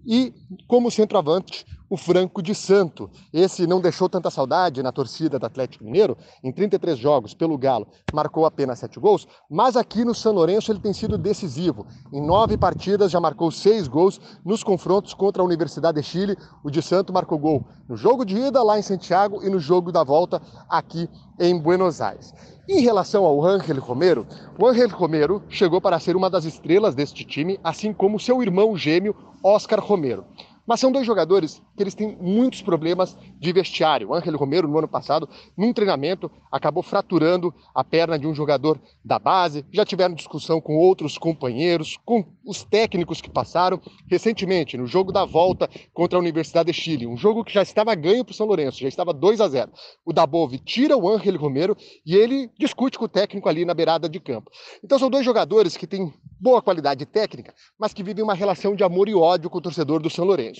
e 0.06 0.32
como 0.66 0.90
centroavante, 0.90 1.64
o 1.88 1.96
Franco 1.96 2.42
de 2.42 2.54
Santo. 2.54 3.10
Esse 3.32 3.66
não 3.66 3.80
deixou 3.80 4.08
tanta 4.08 4.30
saudade 4.30 4.82
na 4.82 4.92
torcida 4.92 5.38
do 5.38 5.46
Atlético 5.46 5.84
Mineiro. 5.84 6.16
Em 6.42 6.52
33 6.52 6.98
jogos 6.98 7.34
pelo 7.34 7.56
Galo, 7.56 7.86
marcou 8.12 8.46
apenas 8.46 8.78
7 8.78 8.98
gols, 8.98 9.26
mas 9.50 9.76
aqui 9.76 10.04
no 10.04 10.14
São 10.14 10.32
Lourenço 10.32 10.72
ele 10.72 10.80
tem 10.80 10.92
sido 10.92 11.16
decisivo. 11.18 11.86
Em 12.12 12.24
nove 12.24 12.56
partidas 12.56 13.10
já 13.10 13.20
marcou 13.20 13.50
seis 13.50 13.88
gols 13.88 14.20
nos 14.44 14.62
confrontos 14.62 15.14
contra 15.14 15.42
a 15.42 15.44
Universidade 15.44 16.00
de 16.00 16.06
Chile. 16.06 16.36
O 16.64 16.70
de 16.70 16.82
Santo 16.82 17.12
marcou 17.12 17.38
gol 17.38 17.64
no 17.88 17.96
jogo 17.96 18.24
de 18.24 18.36
ida 18.36 18.62
lá 18.62 18.78
em 18.78 18.82
Santiago 18.82 19.42
e 19.44 19.48
no 19.48 19.58
jogo 19.58 19.92
da 19.92 20.02
volta 20.02 20.42
aqui 20.68 21.08
em 21.38 21.58
Buenos 21.58 22.00
Aires. 22.00 22.34
Em 22.68 22.80
relação 22.80 23.24
ao 23.24 23.44
Ángel 23.44 23.78
Romero, 23.78 24.26
o 24.58 24.66
Ángel 24.66 24.88
Romero 24.88 25.42
chegou 25.48 25.80
para 25.80 26.00
ser 26.00 26.16
uma 26.16 26.28
das 26.28 26.44
estrelas 26.44 26.96
deste 26.96 27.24
time, 27.24 27.60
assim 27.62 27.92
como 27.92 28.18
seu 28.18 28.42
irmão 28.42 28.76
gêmeo, 28.76 29.14
Oscar 29.42 29.78
Romero. 29.78 30.24
Mas 30.66 30.80
são 30.80 30.90
dois 30.90 31.06
jogadores 31.06 31.62
que 31.76 31.82
eles 31.82 31.94
têm 31.94 32.16
muitos 32.20 32.60
problemas 32.60 33.16
de 33.38 33.52
vestiário. 33.52 34.08
O 34.08 34.14
Ángel 34.14 34.36
Romero, 34.36 34.66
no 34.66 34.78
ano 34.78 34.88
passado, 34.88 35.28
num 35.56 35.72
treinamento, 35.72 36.30
acabou 36.50 36.82
fraturando 36.82 37.54
a 37.74 37.84
perna 37.84 38.18
de 38.18 38.26
um 38.26 38.34
jogador 38.34 38.80
da 39.04 39.18
base. 39.18 39.64
Já 39.70 39.84
tiveram 39.84 40.14
discussão 40.14 40.60
com 40.60 40.76
outros 40.76 41.16
companheiros, 41.16 41.96
com 42.04 42.24
os 42.44 42.64
técnicos 42.64 43.20
que 43.20 43.30
passaram. 43.30 43.80
Recentemente, 44.08 44.76
no 44.76 44.86
jogo 44.86 45.12
da 45.12 45.24
volta 45.24 45.68
contra 45.94 46.18
a 46.18 46.20
Universidade 46.20 46.72
de 46.72 46.78
Chile, 46.78 47.06
um 47.06 47.16
jogo 47.16 47.44
que 47.44 47.52
já 47.52 47.62
estava 47.62 47.94
ganho 47.94 48.24
para 48.24 48.32
o 48.32 48.34
São 48.34 48.46
Lourenço, 48.46 48.80
já 48.80 48.88
estava 48.88 49.12
2 49.12 49.40
a 49.40 49.48
0. 49.48 49.70
O 50.04 50.12
Dabove 50.12 50.58
tira 50.58 50.96
o 50.96 51.08
Ángel 51.08 51.36
Romero 51.36 51.76
e 52.04 52.16
ele 52.16 52.50
discute 52.58 52.98
com 52.98 53.04
o 53.04 53.08
técnico 53.08 53.48
ali 53.48 53.64
na 53.64 53.74
beirada 53.74 54.08
de 54.08 54.18
campo. 54.18 54.50
Então 54.82 54.98
são 54.98 55.10
dois 55.10 55.24
jogadores 55.24 55.76
que 55.76 55.86
têm 55.86 56.12
boa 56.40 56.60
qualidade 56.60 57.06
técnica, 57.06 57.54
mas 57.78 57.92
que 57.92 58.02
vivem 58.02 58.24
uma 58.24 58.34
relação 58.34 58.74
de 58.74 58.84
amor 58.84 59.08
e 59.08 59.14
ódio 59.14 59.48
com 59.48 59.58
o 59.58 59.62
torcedor 59.62 60.00
do 60.00 60.10
São 60.10 60.24
Lourenço. 60.24 60.55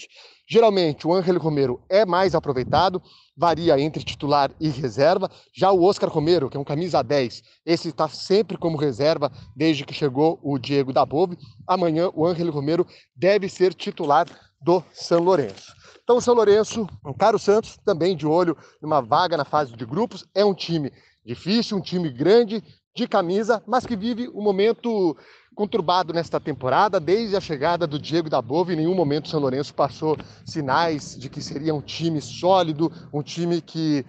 Geralmente, 0.49 1.07
o 1.07 1.13
Ángel 1.13 1.39
Romero 1.39 1.81
é 1.89 2.07
mais 2.07 2.35
aproveitado, 2.35 3.03
varia 3.37 3.79
entre 3.81 4.05
titular 4.05 4.51
e 4.61 4.69
reserva. 4.69 5.29
Já 5.53 5.73
o 5.73 5.83
Oscar 5.83 6.09
Romero, 6.09 6.49
que 6.49 6.57
é 6.57 6.61
um 6.61 6.65
camisa 6.65 7.03
10, 7.03 7.43
esse 7.65 7.89
está 7.89 8.09
sempre 8.09 8.57
como 8.57 8.77
reserva 8.77 9.31
desde 9.57 9.85
que 9.85 9.93
chegou 9.93 10.39
o 10.43 10.57
Diego 10.59 10.93
Dabove. 10.93 11.37
Amanhã, 11.67 12.11
o 12.15 12.25
Ángel 12.25 12.51
Romero 12.51 12.87
deve 13.15 13.49
ser 13.49 13.75
titular 13.75 14.27
do 14.61 14.83
São 14.93 15.21
Lourenço. 15.21 15.75
Então, 16.03 16.19
o 16.19 16.21
São 16.21 16.35
Lourenço, 16.35 16.87
o 17.05 17.13
Caro 17.13 17.39
Santos, 17.39 17.77
também 17.85 18.17
de 18.17 18.27
olho 18.27 18.57
numa 18.81 19.01
vaga 19.01 19.37
na 19.37 19.45
fase 19.45 19.75
de 19.75 19.85
grupos, 19.85 20.25
é 20.33 20.45
um 20.45 20.55
time 20.55 20.93
difícil, 21.25 21.77
um 21.77 21.81
time 21.81 22.09
grande, 22.09 22.63
de 22.97 23.07
camisa, 23.07 23.63
mas 23.67 23.85
que 23.85 23.95
vive 23.95 24.29
um 24.31 24.41
momento 24.41 25.15
conturbado 25.57 26.13
nesta 26.13 26.39
temporada, 26.39 27.01
desde 27.01 27.35
a 27.35 27.41
chegada 27.41 27.87
do 27.87 27.99
Diego 27.99 28.29
da 28.29 28.43
Bova, 28.43 28.75
em 28.75 28.77
nenhum 28.77 28.95
momento 28.95 29.25
o 29.25 29.29
São 29.29 29.41
Lourenço 29.41 29.73
passou 29.73 30.15
sinais 30.45 31.17
de 31.19 31.31
que 31.31 31.41
seria 31.41 31.75
um 31.75 31.81
time 31.81 32.21
sólido, 32.21 32.93
um 33.11 33.23
time 33.23 33.63
que, 33.63 34.05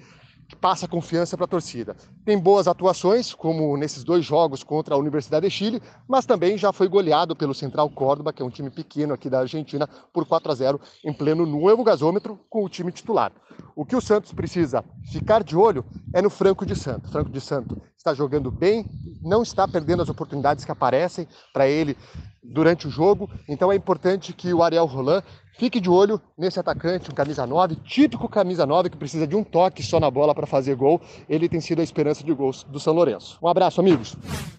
que 0.48 0.56
passa 0.56 0.88
confiança 0.88 1.36
para 1.36 1.46
a 1.46 1.50
torcida. 1.50 1.96
Tem 2.24 2.38
boas 2.38 2.68
atuações, 2.68 3.34
como 3.34 3.76
nesses 3.76 4.04
dois 4.04 4.24
jogos 4.24 4.64
contra 4.64 4.96
a 4.96 4.98
Universidade 4.98 5.48
de 5.48 5.52
Chile, 5.52 5.82
mas 6.08 6.26
também 6.26 6.58
já 6.58 6.72
foi 6.72 6.88
goleado 6.88 7.36
pelo 7.36 7.54
Central 7.54 7.90
Córdoba, 7.90 8.32
que 8.32 8.42
é 8.42 8.46
um 8.46 8.50
time 8.50 8.70
pequeno 8.70 9.14
aqui 9.14 9.30
da 9.30 9.40
Argentina, 9.40 9.88
por 10.14 10.26
4 10.26 10.52
a 10.52 10.56
0 10.56 10.82
em 11.04 11.14
pleno 11.14 11.46
novo 11.46 11.84
gasômetro 11.84 12.40
com 12.50 12.64
o 12.64 12.70
time 12.70 12.92
titular. 12.92 13.32
O 13.76 13.86
que 13.86 13.96
o 13.96 14.02
Santos 14.02 14.32
precisa 14.32 14.84
ficar 15.12 15.44
de 15.44 15.56
olho 15.56 15.84
é 16.14 16.22
no 16.22 16.30
Franco 16.30 16.66
de 16.66 16.76
Santo. 16.76 17.10
Franco 17.10 17.30
de 17.30 17.42
Santo 17.42 17.82
está 17.98 18.14
jogando 18.14 18.50
bem, 18.50 18.86
não 19.22 19.44
está 19.44 19.68
perdendo 19.68 20.02
as 20.02 20.10
oportunidades 20.10 20.64
que 20.64 20.72
aparecem 20.72 21.28
para 21.52 21.68
ele 21.68 21.98
durante 22.44 22.88
o 22.88 22.90
jogo. 22.90 23.30
Então 23.48 23.72
é 23.72 23.76
importante 23.76 24.34
que 24.34 24.54
o 24.54 24.64
Ariel 24.64 24.86
Roland 24.86 25.24
fique 25.58 25.80
de 25.80 25.90
olho 25.90 26.22
nesse 26.38 26.60
atacante, 26.60 27.12
um 27.12 27.14
camisa 27.14 27.46
9, 27.46 27.76
típico 27.78 28.30
camisa 28.30 28.66
9 28.66 28.90
que 28.90 28.98
precisa 28.98 29.28
de 29.28 29.36
um 29.36 29.44
toque 29.44 29.84
só 29.84 30.00
na 30.00 30.10
bola 30.10 30.34
para 30.34 30.46
fazer 30.46 30.76
gol. 30.76 31.02
Ele 31.28 31.50
tem 31.50 31.60
sido 31.60 31.80
a 31.80 31.84
esperança 31.84 32.24
de 32.24 32.34
gols 32.34 32.64
do 32.64 32.80
São 32.80 32.94
Lourenço. 32.94 33.38
Um 33.42 33.48
abraço, 33.48 33.82
amigos. 33.82 34.16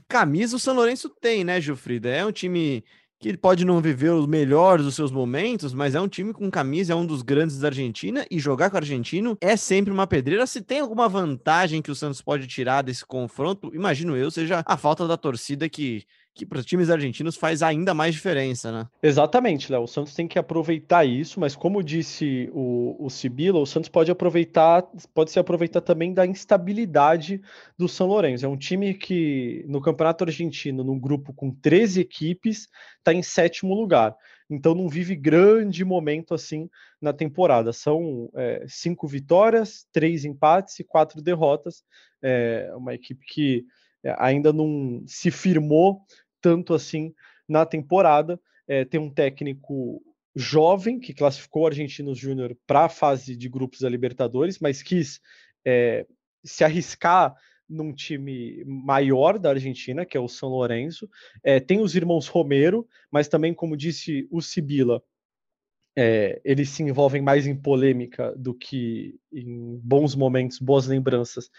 Camisa 0.08 0.56
o 0.56 0.58
São 0.58 0.74
Lourenço 0.74 1.08
tem, 1.08 1.44
né, 1.44 1.60
Gilfrida? 1.60 2.08
É 2.08 2.24
um 2.24 2.32
time 2.32 2.84
que 3.20 3.36
pode 3.36 3.64
não 3.64 3.80
viver 3.80 4.10
os 4.10 4.26
melhores 4.26 4.84
dos 4.84 4.94
seus 4.94 5.10
momentos, 5.10 5.74
mas 5.74 5.94
é 5.94 6.00
um 6.00 6.06
time 6.06 6.32
com 6.32 6.48
camisa, 6.50 6.92
é 6.92 6.96
um 6.96 7.04
dos 7.04 7.20
grandes 7.20 7.58
da 7.58 7.68
Argentina, 7.68 8.24
e 8.30 8.38
jogar 8.38 8.70
com 8.70 8.76
o 8.76 8.78
argentino 8.78 9.36
é 9.40 9.56
sempre 9.56 9.92
uma 9.92 10.06
pedreira. 10.06 10.46
Se 10.46 10.60
tem 10.60 10.80
alguma 10.80 11.08
vantagem 11.08 11.82
que 11.82 11.90
o 11.90 11.96
Santos 11.96 12.22
pode 12.22 12.46
tirar 12.46 12.82
desse 12.82 13.04
confronto, 13.04 13.74
imagino 13.74 14.16
eu, 14.16 14.30
seja 14.30 14.62
a 14.64 14.76
falta 14.76 15.06
da 15.06 15.16
torcida 15.16 15.68
que 15.68 16.04
que 16.38 16.46
para 16.46 16.58
os 16.60 16.64
times 16.64 16.88
argentinos 16.88 17.36
faz 17.36 17.62
ainda 17.62 17.92
mais 17.92 18.14
diferença, 18.14 18.70
né? 18.70 18.86
Exatamente, 19.02 19.72
Léo. 19.72 19.82
O 19.82 19.88
Santos 19.88 20.14
tem 20.14 20.28
que 20.28 20.38
aproveitar 20.38 21.04
isso, 21.04 21.40
mas 21.40 21.56
como 21.56 21.82
disse 21.82 22.48
o, 22.52 22.96
o 23.04 23.10
Sibila, 23.10 23.58
o 23.58 23.66
Santos 23.66 23.88
pode 23.88 24.08
aproveitar, 24.08 24.82
pode 25.12 25.32
se 25.32 25.38
aproveitar 25.40 25.80
também 25.80 26.14
da 26.14 26.24
instabilidade 26.24 27.42
do 27.76 27.88
São 27.88 28.06
Lourenço. 28.06 28.46
É 28.46 28.48
um 28.48 28.56
time 28.56 28.94
que 28.94 29.64
no 29.66 29.80
Campeonato 29.80 30.22
Argentino, 30.22 30.84
num 30.84 30.98
grupo 30.98 31.32
com 31.32 31.50
13 31.50 32.00
equipes, 32.00 32.68
está 32.98 33.12
em 33.12 33.22
sétimo 33.22 33.74
lugar. 33.74 34.14
Então 34.48 34.74
não 34.74 34.88
vive 34.88 35.16
grande 35.16 35.84
momento 35.84 36.34
assim 36.34 36.70
na 37.02 37.12
temporada. 37.12 37.72
São 37.72 38.30
é, 38.36 38.64
cinco 38.68 39.08
vitórias, 39.08 39.86
três 39.92 40.24
empates 40.24 40.78
e 40.78 40.84
quatro 40.84 41.20
derrotas. 41.20 41.82
É 42.22 42.72
uma 42.76 42.94
equipe 42.94 43.26
que 43.26 43.66
é, 44.04 44.14
ainda 44.18 44.52
não 44.52 45.02
se 45.06 45.30
firmou 45.30 46.00
tanto 46.40 46.74
assim 46.74 47.14
na 47.48 47.64
temporada. 47.64 48.40
É, 48.66 48.84
tem 48.84 49.00
um 49.00 49.10
técnico 49.10 50.02
jovem 50.34 51.00
que 51.00 51.14
classificou 51.14 51.62
o 51.62 51.66
Argentinos 51.66 52.18
Júnior 52.18 52.56
para 52.66 52.84
a 52.84 52.88
fase 52.88 53.36
de 53.36 53.48
grupos 53.48 53.80
da 53.80 53.88
Libertadores, 53.88 54.58
mas 54.58 54.82
quis 54.82 55.20
é, 55.66 56.06
se 56.44 56.64
arriscar 56.64 57.34
num 57.68 57.92
time 57.92 58.64
maior 58.64 59.38
da 59.38 59.50
Argentina, 59.50 60.06
que 60.06 60.16
é 60.16 60.20
o 60.20 60.28
São 60.28 60.48
Lourenço. 60.48 61.08
É, 61.42 61.60
tem 61.60 61.80
os 61.80 61.94
irmãos 61.94 62.26
Romero, 62.26 62.86
mas 63.10 63.28
também, 63.28 63.52
como 63.52 63.76
disse 63.76 64.26
o 64.30 64.40
Sibila, 64.40 65.02
é, 66.00 66.40
eles 66.44 66.70
se 66.70 66.82
envolvem 66.82 67.20
mais 67.20 67.46
em 67.46 67.56
polêmica 67.56 68.32
do 68.36 68.54
que 68.54 69.18
em 69.32 69.76
bons 69.82 70.14
momentos, 70.14 70.60
boas 70.60 70.86
lembranças 70.86 71.50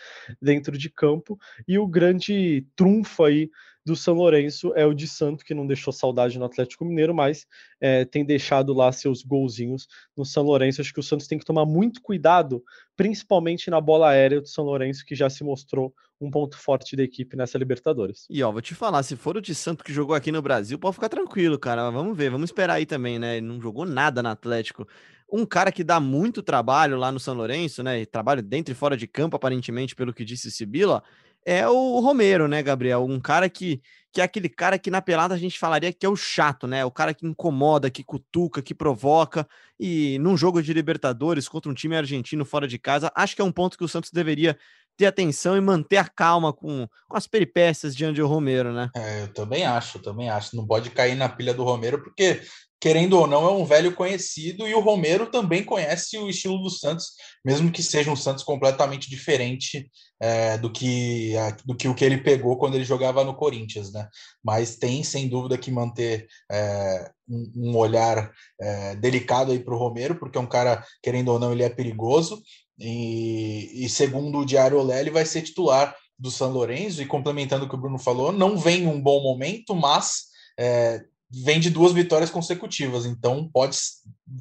dentro 0.42 0.78
de 0.78 0.90
campo. 0.90 1.38
E 1.68 1.78
o 1.78 1.86
grande 1.86 2.66
trunfo 2.76 3.26
aí 3.26 3.52
do 3.90 3.96
São 3.96 4.14
Lourenço 4.14 4.72
é 4.76 4.86
o 4.86 4.94
de 4.94 5.08
Santo, 5.08 5.44
que 5.44 5.56
não 5.56 5.66
deixou 5.66 5.92
saudade 5.92 6.38
no 6.38 6.46
Atlético 6.46 6.86
Mineiro, 6.86 7.12
mas 7.12 7.48
é, 7.82 8.06
tem 8.06 8.24
deixado 8.24 8.72
lá 8.72 8.92
seus 8.92 9.24
golzinhos 9.24 9.88
no 10.16 10.24
São 10.24 10.44
Lourenço. 10.44 10.80
Acho 10.80 10.94
que 10.94 11.00
o 11.00 11.04
Santos 11.04 11.26
tem 11.26 11.40
que 11.40 11.46
tomar 11.46 11.66
muito 11.66 12.00
cuidado, 12.00 12.64
principalmente 12.96 13.68
na 13.72 13.82
bola 13.82 14.10
aérea 14.10 14.42
do 14.42 14.48
São 14.48 14.64
Lourenço, 14.64 15.04
que 15.04 15.16
já 15.16 15.28
se 15.28 15.44
mostrou 15.44 15.92
um 16.22 16.30
ponto 16.30 16.56
forte 16.56 16.96
da 16.96 17.02
equipe 17.02 17.36
nessa 17.36 17.58
Libertadores. 17.58 18.28
E 18.30 18.44
ó, 18.44 18.52
vou 18.52 18.62
te 18.62 18.76
falar, 18.76 19.02
se 19.02 19.16
for 19.16 19.38
o 19.38 19.42
de 19.42 19.56
Santo 19.56 19.84
que 19.84 19.92
jogou 19.92 20.16
aqui 20.16 20.32
no 20.32 20.42
Brasil, 20.42 20.78
pode 20.78 20.94
ficar 20.94 21.10
tranquilo, 21.10 21.58
cara. 21.58 21.90
Vamos 21.90 22.16
ver, 22.16 22.30
vamos 22.30 22.52
esperar 22.52 22.76
aí 22.76 22.86
também, 22.86 23.18
né? 23.18 23.38
Ele 23.38 23.48
não 23.48 23.60
jogou 23.60 23.86
nada 23.86 24.22
no 24.22 24.30
Atlético. 24.30 24.88
Um 25.32 25.48
cara 25.48 25.72
que 25.72 25.84
dá 25.84 26.00
muito 26.00 26.44
trabalho 26.44 26.96
lá 26.96 27.12
no 27.12 27.20
São 27.20 27.34
Lourenço, 27.34 27.82
né? 27.82 28.06
Trabalho 28.06 28.44
dentro 28.44 28.72
e 28.72 28.76
fora 28.76 28.96
de 28.96 29.08
campo, 29.08 29.36
aparentemente, 29.36 29.96
pelo 29.96 30.14
que 30.14 30.24
disse 30.24 30.52
Sibila, 30.52 31.04
é 31.46 31.68
o 31.68 32.00
Romero, 32.00 32.48
né, 32.48 32.62
Gabriel? 32.62 33.06
Um 33.06 33.20
cara 33.20 33.50
que, 33.50 33.82
que 34.12 34.22
é 34.22 34.24
aquele 34.24 34.50
cara 34.50 34.78
que 34.78 34.92
na 34.92 35.02
pelada 35.02 35.34
a 35.34 35.38
gente 35.38 35.58
falaria 35.58 35.94
que 35.94 36.06
é 36.06 36.10
o 36.10 36.16
chato, 36.16 36.68
né? 36.68 36.84
O 36.86 36.92
cara 36.92 37.14
que 37.14 37.26
incomoda, 37.26 37.90
que 37.90 38.04
cutuca, 38.04 38.62
que 38.62 38.74
provoca. 38.74 39.48
E 39.80 40.20
num 40.20 40.38
jogo 40.38 40.62
de 40.62 40.74
Libertadores 40.74 41.48
contra 41.48 41.72
um 41.72 41.74
time 41.74 41.96
argentino 41.96 42.46
fora 42.46 42.68
de 42.68 42.78
casa, 42.78 43.12
acho 43.16 43.36
que 43.36 43.42
é 43.42 43.46
um 43.46 43.52
ponto 43.52 43.78
que 43.78 43.84
o 43.84 43.88
Santos 43.88 44.12
deveria 44.12 44.58
ter 45.00 45.06
atenção 45.06 45.56
e 45.56 45.62
manter 45.62 45.96
a 45.96 46.10
calma 46.10 46.52
com, 46.52 46.86
com 47.08 47.18
as 47.18 47.26
peripécias 47.26 47.96
de 47.96 48.04
Angel 48.04 48.28
Romero, 48.28 48.74
né? 48.74 48.90
É, 48.94 49.22
eu 49.22 49.34
também 49.34 49.64
acho, 49.64 49.98
eu 49.98 50.02
também 50.02 50.30
acho. 50.30 50.58
Não 50.58 50.68
pode 50.68 50.90
cair 50.90 51.16
na 51.16 51.30
pilha 51.30 51.54
do 51.54 51.64
Romero, 51.64 52.04
porque 52.04 52.42
querendo 52.82 53.18
ou 53.18 53.26
não, 53.26 53.46
é 53.46 53.52
um 53.52 53.64
velho 53.64 53.96
conhecido 53.96 54.68
e 54.68 54.74
o 54.74 54.82
Romero 54.82 55.28
também 55.28 55.64
conhece 55.64 56.18
o 56.18 56.30
estilo 56.30 56.58
do 56.60 56.70
Santos, 56.70 57.12
mesmo 57.44 57.72
que 57.72 57.82
seja 57.82 58.12
um 58.12 58.16
Santos 58.16 58.44
completamente 58.44 59.10
diferente 59.10 59.90
é, 60.22 60.58
do, 60.58 60.70
que, 60.70 61.34
do 61.66 61.76
que 61.76 61.88
o 61.88 61.96
que 61.96 62.04
ele 62.04 62.18
pegou 62.18 62.58
quando 62.58 62.76
ele 62.76 62.84
jogava 62.84 63.24
no 63.24 63.36
Corinthians, 63.36 63.94
né? 63.94 64.06
Mas 64.44 64.76
tem, 64.76 65.02
sem 65.02 65.30
dúvida, 65.30 65.58
que 65.58 65.72
manter 65.72 66.28
é, 66.52 67.10
um, 67.28 67.52
um, 67.56 67.78
olhar 67.78 68.32
é, 68.60 68.96
delicado 68.96 69.54
aí 69.54 69.60
para 69.60 69.74
o 69.74 69.78
Romero, 69.78 70.16
porque 70.16 70.38
é 70.38 70.42
um 70.42 70.48
cara, 70.48 70.84
querendo 71.02 71.30
ou 71.30 71.40
não, 71.40 71.54
ele 71.54 71.64
é 71.64 71.70
perigoso. 71.70 72.42
E, 72.80 73.86
e 73.86 73.90
segundo 73.90 74.40
o 74.40 74.46
Diário 74.46 74.80
Olé, 74.80 75.02
ele 75.02 75.12
vai 75.12 75.26
ser 75.26 75.42
titular 75.42 75.96
do 76.18 76.32
São 76.32 76.52
Lourenço, 76.52 77.02
e 77.02 77.06
complementando 77.06 77.66
o 77.66 77.70
que 77.70 77.76
o 77.76 77.80
Bruno 77.80 77.98
falou, 77.98 78.32
não 78.32 78.58
vem 78.58 78.88
um 78.88 79.02
bom 79.02 79.22
momento, 79.24 79.74
mas 79.74 80.26
é, 80.60 81.02
vem 81.30 81.60
de 81.60 81.70
duas 81.70 81.94
vitórias 81.94 82.30
consecutivas, 82.30 83.06
então 83.06 83.50
pode, 83.54 83.78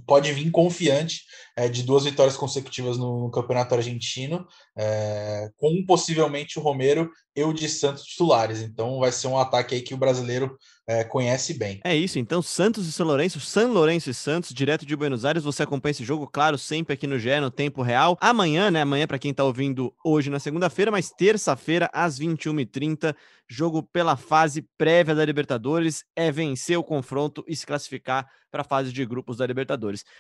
pode 0.07 0.33
vir 0.33 0.51
confiante 0.51 1.23
é, 1.57 1.69
de 1.69 1.83
duas 1.83 2.05
vitórias 2.05 2.37
consecutivas 2.37 2.97
no, 2.97 3.25
no 3.25 3.31
Campeonato 3.31 3.75
Argentino, 3.75 4.47
é, 4.77 5.49
com 5.57 5.85
possivelmente 5.87 6.59
o 6.59 6.63
Romero 6.63 7.11
e 7.35 7.43
o 7.43 7.53
de 7.53 7.69
Santos 7.69 8.05
titulares. 8.05 8.61
Então 8.61 9.01
vai 9.01 9.13
ser 9.13 9.27
um 9.27 9.39
ataque 9.39 9.75
aí 9.75 9.83
que 9.83 9.95
o 9.95 9.99
brasileiro 9.99 10.57
é, 10.87 11.05
conhece 11.05 11.55
bem. 11.55 11.81
É 11.85 11.95
isso, 11.95 12.19
então 12.19 12.41
Santos 12.41 12.87
e 12.87 12.93
São 12.93 13.07
Lourenço, 13.07 13.39
São 13.41 13.73
Lourenço 13.73 14.09
e 14.09 14.15
Santos, 14.15 14.55
direto 14.55 14.87
de 14.87 14.97
Buenos 14.97 15.25
Aires. 15.25 15.45
Você 15.45 15.63
acompanha 15.63 15.91
esse 15.91 16.05
jogo, 16.05 16.27
claro, 16.27 16.57
sempre 16.57 16.95
aqui 16.95 17.07
no 17.07 17.19
GE, 17.19 17.41
no 17.41 17.51
tempo 17.51 17.83
real. 17.83 18.17
Amanhã, 18.21 18.71
né? 18.71 18.83
Amanhã, 18.83 19.07
para 19.07 19.19
quem 19.19 19.35
tá 19.35 19.45
ouvindo 19.45 19.93
hoje 20.05 20.31
na 20.31 20.39
segunda-feira, 20.39 20.91
mas 20.91 21.11
terça-feira, 21.11 21.91
às 21.93 22.19
21h30, 22.19 23.15
jogo 23.49 23.83
pela 23.83 24.17
fase 24.17 24.63
prévia 24.79 25.15
da 25.15 25.25
Libertadores. 25.25 26.05
É 26.17 26.33
vencer 26.33 26.79
o 26.79 26.85
confronto 26.85 27.45
e 27.47 27.55
se 27.55 27.67
classificar 27.67 28.27
para 28.51 28.63
a 28.63 28.65
fase 28.65 28.93
de 28.93 29.05
grupos 29.05 29.37
da 29.37 29.47
Libertadores. 29.47 29.78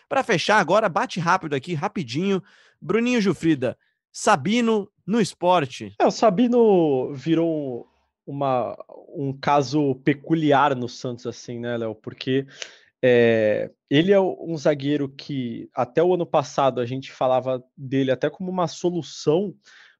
Para 0.09 0.23
fechar 0.23 0.59
agora, 0.59 0.89
bate 0.89 1.19
rápido 1.21 1.55
aqui, 1.55 1.75
rapidinho. 1.75 2.43
Bruninho 2.81 3.21
Jufrida, 3.21 3.77
Sabino 4.13 4.89
no 5.07 5.21
esporte. 5.21 5.95
É, 5.99 6.07
o 6.07 6.11
Sabino 6.11 7.13
virou 7.15 7.87
uma, 8.27 8.77
um 9.15 9.33
caso 9.33 9.95
peculiar 10.05 10.77
no 10.77 10.89
Santos, 10.89 11.27
assim, 11.27 11.59
né, 11.59 11.77
Léo? 11.77 11.95
Porque 11.95 12.47
É, 13.01 13.71
ele 13.89 14.13
é 14.13 14.21
um 14.21 14.57
zagueiro 14.57 15.09
que 15.09 15.71
até 15.73 16.03
o 16.03 16.15
ano 16.15 16.27
passado 16.27 16.81
a 16.81 16.85
gente 16.85 17.13
falava 17.13 17.63
dele 17.77 18.11
até 18.11 18.29
como 18.29 18.51
uma 18.51 18.67
solução 18.67 19.55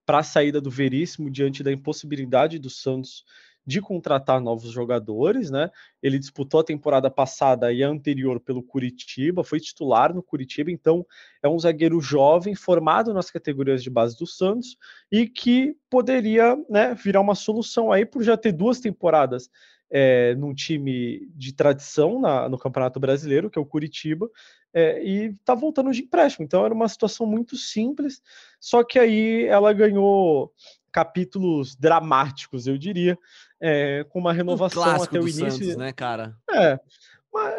para 0.05 0.19
a 0.19 0.23
saída 0.25 0.61
do 0.61 0.69
Veríssimo 0.69 1.31
diante 1.31 1.63
da 1.63 1.71
impossibilidade 1.71 2.59
do 2.59 2.69
Santos 2.69 3.25
de 3.69 3.83
contratar 3.83 4.41
novos 4.41 4.71
jogadores, 4.71 5.51
né? 5.51 5.71
Ele 6.03 6.19
disputou 6.19 6.61
a 6.61 6.65
temporada 6.65 7.11
passada 7.11 7.71
e 7.71 7.85
a 7.85 7.89
anterior 7.89 8.41
pelo 8.41 8.63
Curitiba, 8.63 9.45
foi 9.45 9.61
titular 9.61 10.15
no 10.15 10.23
Curitiba, 10.23 10.71
então 10.71 11.05
é 11.43 11.49
um 11.51 11.59
zagueiro 11.59 12.01
jovem, 12.01 12.55
formado 12.55 13.13
nas 13.13 13.31
categorias 13.31 13.83
de 13.83 13.91
base 13.91 14.17
do 14.17 14.27
Santos 14.27 14.79
e 15.13 15.29
que 15.29 15.77
poderia 15.91 16.57
né, 16.67 16.95
virar 16.95 17.21
uma 17.21 17.35
solução 17.35 17.93
aí 17.93 18.07
por 18.07 18.23
já 18.23 18.39
ter 18.39 18.53
duas 18.53 18.81
temporadas 18.81 19.51
é, 19.91 20.35
num 20.35 20.55
time 20.55 21.27
de 21.35 21.53
tradição 21.53 22.21
na, 22.21 22.49
no 22.49 22.59
Campeonato 22.59 23.01
Brasileiro, 23.01 23.51
que 23.51 23.59
é 23.59 23.63
o 23.63 23.67
Curitiba, 23.67 24.31
é, 24.73 25.03
e 25.03 25.35
tá 25.45 25.55
voltando 25.55 25.91
de 25.91 26.03
empréstimo. 26.03 26.45
Então 26.45 26.65
era 26.65 26.75
uma 26.75 26.89
situação 26.89 27.27
muito 27.27 27.57
simples, 27.57 28.23
só 28.61 28.85
que 28.85 28.99
aí 28.99 29.47
ela 29.47 29.73
ganhou 29.73 30.53
capítulos 30.93 31.75
dramáticos, 31.77 32.67
eu 32.67 32.77
diria, 32.77 33.19
é, 33.61 34.05
com 34.09 34.19
uma 34.19 34.33
renovação 34.33 34.83
um 34.83 35.03
até 35.03 35.19
o 35.19 35.23
início. 35.23 35.51
Santos, 35.51 35.77
né, 35.77 35.93
cara? 35.93 36.37
É. 36.51 36.79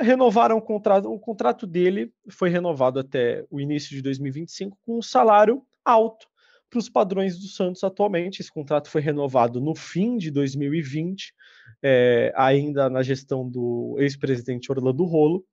Renovaram 0.01 0.57
o 0.57 0.61
contrato, 0.61 1.11
o 1.11 1.19
contrato 1.19 1.65
dele 1.65 2.11
foi 2.29 2.49
renovado 2.49 2.99
até 2.99 3.45
o 3.49 3.61
início 3.61 3.95
de 3.95 4.01
2025 4.01 4.77
com 4.85 4.97
um 4.97 5.01
salário 5.01 5.63
alto 5.85 6.28
para 6.69 6.79
os 6.79 6.89
padrões 6.89 7.37
do 7.39 7.47
Santos 7.47 7.83
atualmente. 7.83 8.41
Esse 8.41 8.51
contrato 8.51 8.89
foi 8.89 9.01
renovado 9.01 9.59
no 9.59 9.75
fim 9.75 10.17
de 10.17 10.29
2020, 10.29 11.33
é, 11.81 12.31
ainda 12.35 12.89
na 12.89 13.01
gestão 13.01 13.49
do 13.49 13.95
ex-presidente 13.99 14.71
Orlando 14.71 15.03
Rolo. 15.03 15.43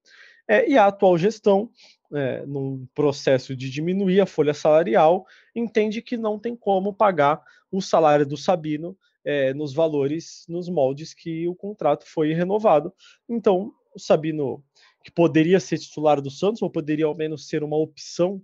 É, 0.49 0.69
e 0.69 0.79
a 0.79 0.87
atual 0.87 1.19
gestão, 1.19 1.71
é, 2.13 2.45
num 2.47 2.87
processo 2.95 3.57
de 3.57 3.69
diminuir 3.69 4.21
a 4.21 4.27
folha 4.27 4.55
salarial, 4.55 5.27
entende 5.55 6.01
que 6.01 6.17
não 6.17 6.39
tem 6.39 6.55
como 6.55 6.95
pagar 6.95 7.43
o 7.71 7.81
salário 7.81 8.25
do 8.25 8.37
Sabino 8.37 8.97
é, 9.25 9.53
nos 9.53 9.75
valores, 9.75 10.45
nos 10.49 10.69
moldes 10.69 11.13
que 11.13 11.49
o 11.49 11.55
contrato 11.55 12.05
foi 12.07 12.33
renovado. 12.33 12.95
Então, 13.29 13.73
o 13.93 13.99
Sabino, 13.99 14.63
que 15.03 15.11
poderia 15.11 15.59
ser 15.59 15.79
titular 15.79 16.21
do 16.21 16.31
Santos, 16.31 16.63
ou 16.63 16.71
poderia 16.71 17.07
ao 17.07 17.17
menos 17.17 17.49
ser 17.49 17.65
uma 17.65 17.77
opção 17.77 18.41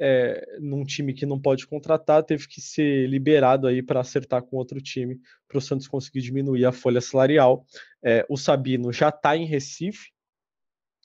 é, 0.00 0.56
num 0.58 0.82
time 0.84 1.12
que 1.12 1.26
não 1.26 1.38
pode 1.38 1.66
contratar, 1.66 2.24
teve 2.24 2.48
que 2.48 2.60
ser 2.60 3.06
liberado 3.06 3.66
aí 3.66 3.82
para 3.82 4.00
acertar 4.00 4.42
com 4.42 4.56
outro 4.56 4.80
time, 4.80 5.20
para 5.46 5.58
o 5.58 5.60
Santos 5.60 5.86
conseguir 5.86 6.22
diminuir 6.22 6.64
a 6.64 6.72
folha 6.72 7.00
salarial. 7.00 7.66
É, 8.02 8.24
o 8.28 8.36
Sabino 8.36 8.92
já 8.92 9.10
está 9.10 9.36
em 9.36 9.44
Recife, 9.44 10.10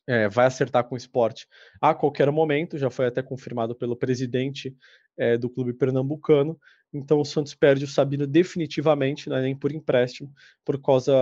é, 0.08 0.30
vai 0.30 0.46
acertar 0.46 0.86
com 0.86 0.96
o 0.96 0.98
esporte 0.98 1.46
a 1.82 1.94
qualquer 1.94 2.32
momento, 2.32 2.78
já 2.78 2.90
foi 2.90 3.08
até 3.08 3.22
confirmado 3.22 3.76
pelo 3.76 3.96
presidente 3.96 4.76
do 5.40 5.50
clube 5.50 5.72
pernambucano. 5.74 6.60
Então 6.94 7.22
o 7.22 7.26
Santos 7.26 7.56
perde 7.56 7.86
o 7.86 7.88
Sabino 7.88 8.28
definitivamente, 8.28 9.32
é 9.32 9.42
nem 9.42 9.56
por 9.56 9.72
empréstimo, 9.72 10.30
por 10.64 10.82
causa 10.82 11.14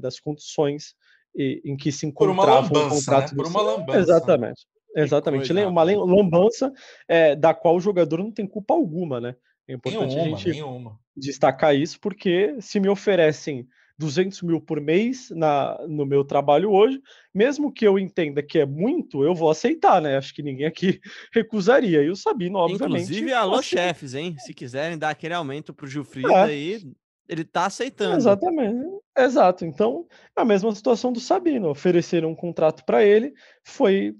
das 0.00 0.20
condições 0.20 0.94
e, 1.34 1.60
em 1.64 1.76
que 1.76 1.90
se 1.90 2.06
encontrava 2.06 2.60
lambança, 2.60 2.86
o 2.86 2.90
contrato. 2.90 3.30
Né? 3.32 3.36
Por 3.36 3.46
uma 3.46 3.60
lambança. 3.60 3.98
Exatamente. 3.98 4.66
Exatamente. 4.94 5.52
Coisa, 5.52 5.68
uma 5.68 5.82
lambança 5.82 6.72
é, 7.08 7.36
da 7.36 7.54
qual 7.54 7.76
o 7.76 7.80
jogador 7.80 8.18
não 8.18 8.32
tem 8.32 8.46
culpa 8.46 8.74
alguma, 8.74 9.20
né? 9.20 9.36
É 9.68 9.74
importante 9.74 10.14
nenhuma, 10.14 10.36
a 10.36 10.38
gente 10.38 10.50
nenhuma. 10.50 10.98
destacar 11.16 11.76
isso, 11.76 12.00
porque 12.00 12.56
se 12.60 12.80
me 12.80 12.88
oferecem 12.88 13.68
200 14.00 14.42
mil 14.42 14.60
por 14.60 14.80
mês 14.80 15.30
na, 15.30 15.78
no 15.86 16.06
meu 16.06 16.24
trabalho 16.24 16.72
hoje, 16.72 17.00
mesmo 17.34 17.70
que 17.70 17.86
eu 17.86 17.98
entenda 17.98 18.42
que 18.42 18.58
é 18.58 18.64
muito, 18.64 19.22
eu 19.22 19.34
vou 19.34 19.50
aceitar, 19.50 20.00
né? 20.00 20.16
Acho 20.16 20.34
que 20.34 20.42
ninguém 20.42 20.66
aqui 20.66 20.98
recusaria. 21.32 22.02
E 22.02 22.08
o 22.08 22.16
Sabino, 22.16 22.58
obviamente. 22.58 23.02
Inclusive, 23.02 23.32
alô, 23.32 23.56
assim... 23.56 23.76
chefes, 23.76 24.14
hein? 24.14 24.34
Se 24.38 24.54
quiserem 24.54 24.98
dar 24.98 25.10
aquele 25.10 25.34
aumento 25.34 25.74
para 25.74 25.84
o 25.84 25.88
Gilfrida 25.88 26.32
é. 26.32 26.42
aí, 26.44 26.82
ele 27.28 27.44
tá 27.44 27.66
aceitando. 27.66 28.16
Exatamente. 28.16 28.84
Exato. 29.16 29.64
Então, 29.66 30.06
a 30.34 30.44
mesma 30.44 30.74
situação 30.74 31.12
do 31.12 31.20
Sabino. 31.20 31.68
Ofereceram 31.68 32.30
um 32.30 32.34
contrato 32.34 32.84
para 32.84 33.04
ele, 33.04 33.34
foi, 33.62 34.14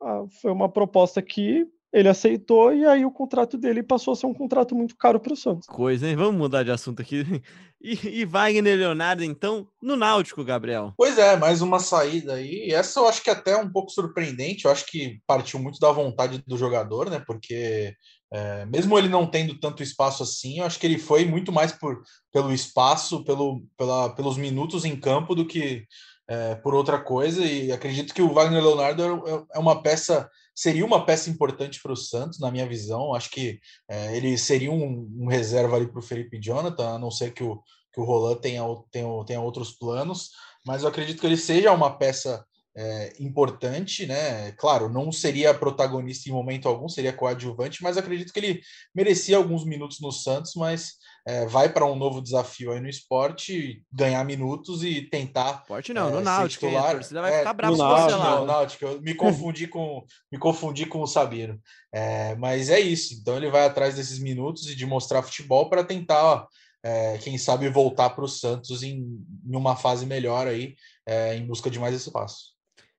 ah, 0.00 0.24
foi 0.40 0.50
uma 0.52 0.68
proposta 0.68 1.20
que 1.20 1.66
ele 1.92 2.08
aceitou 2.08 2.72
e 2.72 2.84
aí 2.84 3.04
o 3.04 3.10
contrato 3.10 3.56
dele 3.56 3.82
passou 3.82 4.12
a 4.12 4.16
ser 4.16 4.26
um 4.26 4.34
contrato 4.34 4.74
muito 4.74 4.96
caro 4.96 5.18
para 5.18 5.32
o 5.32 5.36
Santos. 5.36 5.66
Coisa, 5.66 6.06
hein? 6.06 6.16
Vamos 6.16 6.36
mudar 6.36 6.62
de 6.62 6.70
assunto 6.70 7.02
aqui. 7.02 7.24
E, 7.80 8.22
e 8.22 8.24
Wagner 8.24 8.76
Leonardo, 8.76 9.22
então, 9.22 9.68
no 9.80 9.94
Náutico, 9.94 10.42
Gabriel. 10.42 10.92
Pois 10.96 11.16
é, 11.16 11.36
mais 11.36 11.62
uma 11.62 11.78
saída 11.78 12.34
aí. 12.34 12.66
E 12.66 12.74
essa 12.74 12.98
eu 12.98 13.06
acho 13.06 13.22
que 13.22 13.30
é 13.30 13.32
até 13.32 13.56
um 13.56 13.70
pouco 13.70 13.92
surpreendente. 13.92 14.64
Eu 14.64 14.72
acho 14.72 14.84
que 14.84 15.20
partiu 15.24 15.60
muito 15.60 15.78
da 15.78 15.92
vontade 15.92 16.42
do 16.44 16.58
jogador, 16.58 17.08
né? 17.08 17.22
Porque 17.24 17.94
é, 18.32 18.66
mesmo 18.66 18.98
ele 18.98 19.08
não 19.08 19.30
tendo 19.30 19.60
tanto 19.60 19.80
espaço 19.80 20.24
assim, 20.24 20.58
eu 20.58 20.64
acho 20.64 20.76
que 20.76 20.88
ele 20.88 20.98
foi 20.98 21.24
muito 21.24 21.52
mais 21.52 21.70
por, 21.70 22.02
pelo 22.32 22.52
espaço, 22.52 23.22
pelo, 23.22 23.62
pela, 23.76 24.10
pelos 24.10 24.36
minutos 24.36 24.84
em 24.84 24.98
campo 24.98 25.32
do 25.32 25.46
que 25.46 25.84
é, 26.28 26.54
por 26.56 26.74
outra 26.74 27.00
coisa. 27.00 27.44
E 27.44 27.72
acredito 27.72 28.14
que 28.14 28.22
o 28.22 28.32
Wagner 28.32 28.62
Leonardo 28.62 29.02
é, 29.02 29.56
é 29.56 29.58
uma 29.58 29.82
peça 29.82 30.28
seria 30.54 30.84
uma 30.84 31.06
peça 31.06 31.30
importante 31.30 31.80
para 31.80 31.92
o 31.92 31.96
Santos, 31.96 32.40
na 32.40 32.50
minha 32.50 32.66
visão. 32.66 33.14
Acho 33.14 33.30
que 33.30 33.60
é, 33.88 34.16
ele 34.16 34.36
seria 34.36 34.72
um, 34.72 35.08
um 35.16 35.28
reserva 35.28 35.76
ali 35.76 35.86
para 35.86 36.00
o 36.00 36.02
Felipe 36.02 36.40
Jonathan, 36.40 36.96
a 36.96 36.98
não 36.98 37.12
ser 37.12 37.32
que 37.32 37.44
o, 37.44 37.62
que 37.94 38.00
o 38.00 38.04
Roland 38.04 38.40
tenha, 38.40 38.62
tenha, 38.90 39.06
tenha 39.24 39.40
outros 39.40 39.70
planos, 39.70 40.30
mas 40.66 40.82
eu 40.82 40.88
acredito 40.88 41.20
que 41.20 41.26
ele 41.26 41.36
seja 41.36 41.72
uma 41.72 41.96
peça 41.96 42.44
é, 42.80 43.12
importante, 43.18 44.06
né? 44.06 44.52
Claro, 44.52 44.88
não 44.88 45.10
seria 45.10 45.52
protagonista 45.52 46.28
em 46.28 46.32
momento 46.32 46.68
algum, 46.68 46.88
seria 46.88 47.12
coadjuvante, 47.12 47.82
mas 47.82 47.98
acredito 47.98 48.32
que 48.32 48.38
ele 48.38 48.60
merecia 48.94 49.36
alguns 49.36 49.64
minutos 49.64 49.98
no 50.00 50.12
Santos, 50.12 50.52
mas 50.54 50.92
é, 51.26 51.44
vai 51.44 51.72
para 51.72 51.84
um 51.84 51.96
novo 51.96 52.22
desafio 52.22 52.70
aí 52.70 52.80
no 52.80 52.88
esporte, 52.88 53.82
ganhar 53.92 54.24
minutos 54.24 54.84
e 54.84 55.02
tentar. 55.02 55.62
Esporte 55.62 55.92
não, 55.92 56.08
é, 56.08 56.12
no 56.12 56.20
Náutico, 56.20 56.66
titular. 56.66 56.90
a 56.90 56.94
torcida 56.94 57.20
vai 57.20 57.34
é, 57.34 57.38
ficar 57.38 57.52
brava 57.52 57.76
com 57.76 57.82
você 57.82 58.14
lá. 58.14 58.38
No 58.38 58.46
Náutico, 58.46 58.84
eu 58.84 59.02
me 59.02 59.14
confundi 59.14 59.66
com 59.66 60.04
me 60.30 60.38
confundi 60.38 60.86
com 60.86 61.02
o 61.02 61.06
Sabino. 61.06 61.60
É, 61.92 62.36
mas 62.36 62.70
é 62.70 62.78
isso, 62.78 63.14
então 63.14 63.36
ele 63.36 63.50
vai 63.50 63.66
atrás 63.66 63.96
desses 63.96 64.20
minutos 64.20 64.70
e 64.70 64.76
de 64.76 64.86
mostrar 64.86 65.24
futebol 65.24 65.68
para 65.68 65.82
tentar, 65.82 66.22
ó, 66.22 66.46
é, 66.84 67.18
quem 67.18 67.36
sabe, 67.36 67.68
voltar 67.68 68.10
para 68.10 68.24
o 68.24 68.28
Santos 68.28 68.84
em, 68.84 69.20
em, 69.44 69.56
uma 69.56 69.74
fase 69.74 70.06
melhor 70.06 70.46
aí, 70.46 70.76
é, 71.04 71.34
em 71.34 71.44
busca 71.44 71.68
de 71.68 71.80
mais 71.80 71.94
espaço. 71.94 72.57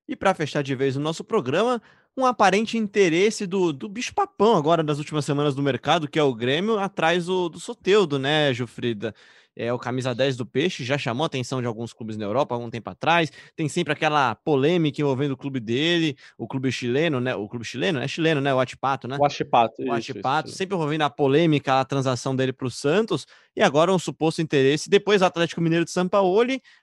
E 0.10 0.16
para 0.16 0.34
fechar 0.34 0.64
de 0.64 0.74
vez 0.74 0.96
o 0.96 1.00
nosso 1.00 1.24
programa, 1.24 1.80
um 2.18 2.26
aparente 2.26 2.80
interesse 2.80 3.46
do, 3.46 3.72
do 3.72 3.88
bicho-papão 3.88 4.58
agora 4.58 4.82
nas 4.82 4.98
últimas 4.98 5.24
semanas 5.24 5.54
do 5.54 5.62
mercado, 5.62 6.08
que 6.08 6.18
é 6.18 6.24
o 6.24 6.34
Grêmio, 6.34 6.80
atrás 6.80 7.28
do, 7.28 7.48
do 7.48 7.60
Soteudo, 7.60 8.18
né, 8.18 8.52
Jufrida? 8.52 9.14
é 9.60 9.74
o 9.74 9.78
camisa 9.78 10.16
10 10.16 10.38
do 10.38 10.46
Peixe, 10.46 10.86
já 10.86 10.98
chamou 10.98 11.24
a 11.24 11.28
atenção 11.28 11.60
de 11.60 11.68
alguns 11.68 11.92
clubes 11.92 12.16
na 12.16 12.24
Europa 12.24 12.56
há 12.56 12.58
algum 12.58 12.70
tempo 12.70 12.90
atrás. 12.90 13.30
Tem 13.58 13.68
sempre 13.68 13.92
aquela 13.92 14.34
polêmica 14.36 15.02
envolvendo 15.02 15.34
o 15.34 15.38
clube 15.38 15.60
dele, 15.60 16.16
o 16.38 16.48
clube 16.48 16.72
chileno, 16.72 17.20
né? 17.20 17.36
O 17.36 17.48
clube 17.48 17.66
chileno 17.66 18.00
é 18.00 18.08
chileno, 18.08 18.40
né? 18.40 18.54
O 18.54 18.60
Atipato, 18.60 19.06
né? 19.06 19.18
O 19.20 19.26
Atipato, 19.26 19.84
o 19.84 19.92
Atipato, 19.92 20.50
sempre 20.50 20.76
envolvendo 20.76 21.02
a 21.02 21.10
polêmica, 21.10 21.78
a 21.78 21.84
transação 21.84 22.34
dele 22.34 22.54
para 22.54 22.68
o 22.68 22.72
Santos 22.72 23.28
e 23.60 23.62
agora 23.62 23.94
um 23.94 24.00
suposto 24.00 24.42
interesse. 24.42 24.90
Depois 24.90 25.22
Atlético 25.22 25.60
Mineiro 25.60 25.84
de 25.84 25.92
São 25.92 26.08
Paulo, 26.08 26.40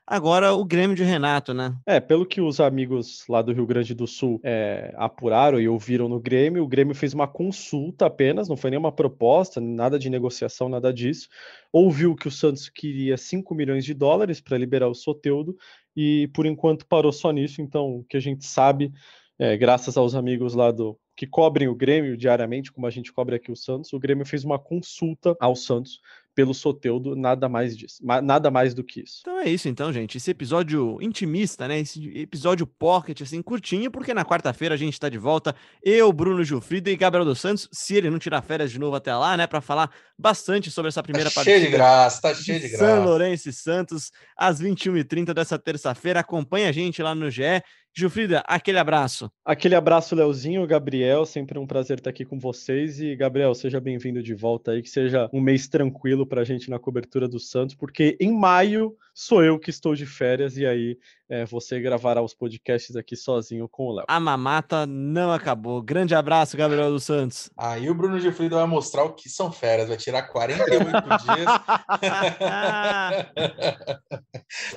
agora 0.07 0.53
o 0.53 0.63
Grêmio 0.63 0.95
de 0.95 1.03
Renato, 1.03 1.55
né? 1.55 1.75
É, 1.87 1.99
pelo 1.99 2.27
que 2.27 2.39
os 2.39 2.61
amigos 2.61 3.25
lá 3.31 3.41
do 3.41 3.51
Rio 3.51 3.65
Grande 3.65 3.95
do 3.95 4.07
Sul 4.07 4.39
é, 4.45 4.93
apuraram 4.99 5.59
e 5.59 5.67
ouviram 5.67 6.07
no 6.07 6.21
Grêmio, 6.21 6.63
o 6.63 6.69
Grêmio 6.69 6.95
fez 6.95 7.15
uma 7.15 7.27
consulta 7.27 8.05
apenas, 8.05 8.47
não 8.47 8.59
foi 8.59 8.69
nenhuma 8.69 8.93
proposta, 8.93 9.59
nada 9.59 9.99
de 9.99 10.11
negociação, 10.11 10.69
nada 10.69 10.93
disso. 10.93 11.31
Ouviu 11.73 12.15
que 12.15 12.29
o 12.29 12.31
Santos 12.31 12.69
queria 12.69 13.17
5 13.17 13.55
milhões 13.55 13.83
de 13.83 13.95
dólares 13.95 14.43
para 14.43 14.59
liberar 14.59 14.89
o 14.89 14.95
Soteudo 14.95 15.57
e 15.97 16.29
por 16.35 16.45
enquanto 16.45 16.85
parou 16.87 17.11
só 17.11 17.31
nisso. 17.31 17.63
Então, 17.63 18.01
o 18.01 18.05
que 18.05 18.19
a 18.19 18.21
gente 18.21 18.45
sabe, 18.45 18.93
é, 19.39 19.57
graças 19.57 19.97
aos 19.97 20.15
amigos 20.15 20.53
lá 20.53 20.71
do 20.71 20.99
que 21.17 21.27
cobrem 21.27 21.69
o 21.69 21.75
Grêmio 21.75 22.19
diariamente, 22.19 22.71
como 22.71 22.87
a 22.87 22.91
gente 22.91 23.11
cobre 23.11 23.37
aqui 23.37 23.51
o 23.51 23.57
Santos, 23.57 23.95
o 23.95 23.99
Grêmio 23.99 24.27
fez 24.27 24.45
uma 24.45 24.59
consulta 24.59 25.35
ao 25.41 25.57
Santos 25.57 26.03
pelo 26.37 26.53
Soteudo, 26.53 27.17
nada 27.17 27.49
mais 27.49 27.75
disso, 27.75 27.97
nada 28.23 28.51
mais 28.51 28.75
do 28.75 28.85
que 28.85 29.01
isso. 29.01 29.21
Então 29.23 29.39
é 29.41 29.49
isso 29.49 29.71
então, 29.71 29.91
gente, 29.91 30.19
esse 30.19 30.31
episódio 30.31 30.99
intimista, 31.01 31.67
né, 31.67 31.81
esse 31.81 32.07
episódio 32.15 32.67
pocket, 32.67 33.23
assim, 33.23 33.41
curtinho, 33.41 33.91
porque 33.91 34.13
na 34.13 34.23
quarta-feira 34.23 34.75
a 34.75 34.79
gente 34.79 35.01
tá 35.01 35.09
de 35.09 35.17
volta, 35.17 35.57
eu, 35.83 36.13
Bruno 36.13 36.45
Gilfrida 36.45 36.91
e 36.91 36.97
Gabriel 36.97 37.25
dos 37.25 37.41
Santos, 37.41 37.67
se 37.73 37.95
ele 37.95 38.11
não 38.11 38.19
tirar 38.19 38.43
férias 38.43 38.71
de 38.71 38.79
novo 38.79 38.95
até 38.95 39.17
lá, 39.17 39.35
né, 39.35 39.47
para 39.47 39.63
falar 39.63 39.91
bastante 40.19 40.71
sobre 40.71 40.91
essa 40.91 41.03
primeira 41.03 41.31
tá 41.31 41.37
partida. 41.37 41.57
Cheio 41.57 41.71
de 41.71 41.75
graça, 41.75 42.21
tá 42.21 42.35
cheio 42.35 42.61
de, 42.61 42.67
de 42.67 42.77
graça. 42.77 42.85
São 42.85 43.05
Lourenço 43.07 43.49
e 43.49 43.53
Santos, 43.55 44.13
às 44.37 44.61
21h30 44.61 45.33
dessa 45.33 45.59
terça-feira, 45.59 46.21
acompanha 46.21 46.69
a 46.69 46.73
gente 46.73 47.03
lá 47.03 47.15
no 47.15 47.31
GE, 47.31 47.63
Gilfrida, 47.99 48.41
aquele 48.47 48.79
abraço. 48.79 49.33
Aquele 49.43 49.75
abraço, 49.75 50.15
Leozinho, 50.15 50.67
Gabriel, 50.67 51.25
sempre 51.25 51.59
um 51.59 51.67
prazer 51.67 51.97
estar 51.97 52.11
aqui 52.11 52.27
com 52.27 52.39
vocês. 52.39 53.01
E, 53.01 53.17
Gabriel, 53.17 53.55
seja 53.55 53.81
bem-vindo 53.81 54.23
de 54.23 54.35
volta 54.35 54.73
aí, 54.73 54.83
que 54.83 54.91
seja 54.91 55.31
um 55.33 55.41
mês 55.41 55.67
tranquilo 55.67 56.27
para 56.27 56.43
a 56.43 56.45
gente 56.45 56.69
na 56.69 56.79
cobertura 56.79 57.27
do 57.27 57.41
Santos, 57.41 57.75
porque 57.75 58.15
em 58.21 58.31
maio 58.31 58.95
sou 59.19 59.43
eu 59.43 59.59
que 59.59 59.71
estou 59.71 59.95
de 59.95 60.05
férias 60.05 60.59
e 60.59 60.67
aí 60.67 60.99
é, 61.27 61.47
você 61.47 61.81
gravará 61.81 62.21
os 62.21 62.35
podcasts 62.35 62.95
aqui 62.97 63.17
sozinho 63.17 63.67
com 63.67 63.85
o 63.85 63.95
Léo. 63.95 64.05
A 64.07 64.21
mamata 64.21 64.85
não 64.85 65.33
acabou. 65.33 65.81
Grande 65.81 66.15
abraço, 66.15 66.55
Gabriel 66.55 66.91
dos 66.91 67.05
Santos. 67.05 67.49
Aí 67.57 67.89
o 67.89 67.95
Bruno 67.95 68.21
Gifrido 68.21 68.57
vai 68.57 68.67
mostrar 68.67 69.05
o 69.05 69.15
que 69.15 69.31
são 69.31 69.51
férias, 69.51 69.89
vai 69.89 69.97
tirar 69.97 70.25
48 70.25 70.91
dias. 71.35 71.49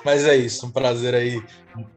Mas 0.02 0.24
é 0.24 0.34
isso, 0.34 0.66
um 0.66 0.70
prazer 0.72 1.14
aí 1.14 1.44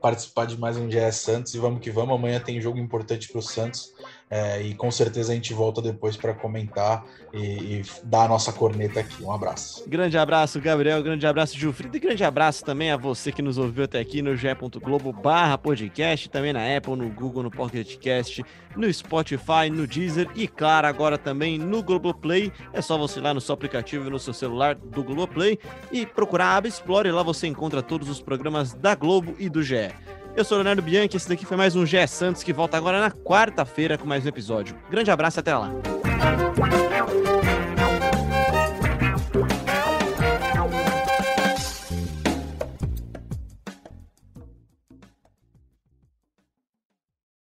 participar 0.02 0.46
de 0.46 0.60
mais 0.60 0.76
um 0.76 0.90
GS 0.90 1.16
Santos 1.16 1.56
e 1.56 1.58
vamos 1.58 1.80
que 1.80 1.90
vamos. 1.90 2.14
Amanhã 2.14 2.42
tem 2.42 2.62
jogo 2.62 2.78
importante 2.78 3.30
para 3.30 3.40
o 3.40 3.42
Santos. 3.42 3.94
É, 4.30 4.62
e 4.62 4.74
com 4.74 4.90
certeza 4.90 5.32
a 5.32 5.36
gente 5.36 5.54
volta 5.54 5.82
depois 5.82 6.18
para 6.18 6.34
comentar 6.34 7.06
e, 7.32 7.38
e, 7.38 7.86
dar 8.04 8.26
a 8.26 8.28
nossa 8.28 8.52
corneta 8.52 9.00
aqui. 9.00 9.24
Um 9.24 9.32
abraço. 9.32 9.88
Grande 9.88 10.18
abraço, 10.18 10.60
Gabriel. 10.60 11.04
Grande 11.04 11.28
abraço, 11.28 11.58
Gilfrido. 11.58 11.96
E 11.96 12.00
grande 12.00 12.24
abraço 12.24 12.66
também 12.66 12.92
a 12.92 12.98
você 12.98 13.32
que 13.32 13.42
nos 13.42 13.58
ouviu 13.58 13.84
até 13.84 14.00
aqui 14.00 14.22
no 14.22 14.36
ge.globo 14.36 15.14
barra 15.14 15.58
podcast, 15.58 16.30
também 16.30 16.52
na 16.52 16.76
Apple, 16.76 16.96
no 16.96 17.10
Google, 17.10 17.44
no 17.44 17.52
Pocket 17.52 17.98
Cast, 17.98 18.44
no 18.76 18.92
Spotify, 18.92 19.70
no 19.72 19.86
Deezer 19.86 20.28
e, 20.36 20.48
claro, 20.48 20.88
agora 20.88 21.18
também 21.18 21.60
no 21.60 21.84
Globoplay. 21.84 22.52
É 22.72 22.82
só 22.82 22.98
você 22.98 23.20
ir 23.20 23.24
lá 23.24 23.34
no 23.34 23.42
seu 23.42 23.54
aplicativo 23.54 24.10
no 24.10 24.20
seu 24.20 24.34
celular 24.34 24.76
do 24.76 25.04
Globoplay 25.04 25.60
e 25.92 26.06
procurar 26.06 26.48
a 26.48 26.58
Aba 26.58 26.68
Explore. 26.68 27.12
Lá 27.12 27.24
você 27.24 27.48
encontra 27.48 27.82
todos 27.82 28.10
os 28.10 28.22
programas 28.22 28.74
da 28.74 28.96
Globo 28.96 29.36
e 29.38 29.50
do 29.50 29.62
GE. 29.62 29.92
Eu 30.36 30.44
sou 30.44 30.58
o 30.58 30.60
Leonardo 30.60 30.82
Bianchi, 30.82 31.16
esse 31.16 31.30
daqui 31.30 31.46
foi 31.46 31.56
mais 31.56 31.76
um 31.76 31.86
GE 31.86 32.08
Santos 32.08 32.42
que 32.42 32.52
volta 32.52 32.76
agora 32.76 33.00
na 33.00 33.12
quarta-feira 33.12 34.00
com 34.00 34.08
mais 34.08 34.26
um 34.26 34.30
episódio. 34.30 34.76
Grande 34.90 35.12
abraço 35.12 35.38
e 35.38 35.42
até 35.42 35.56
lá. 35.56 35.72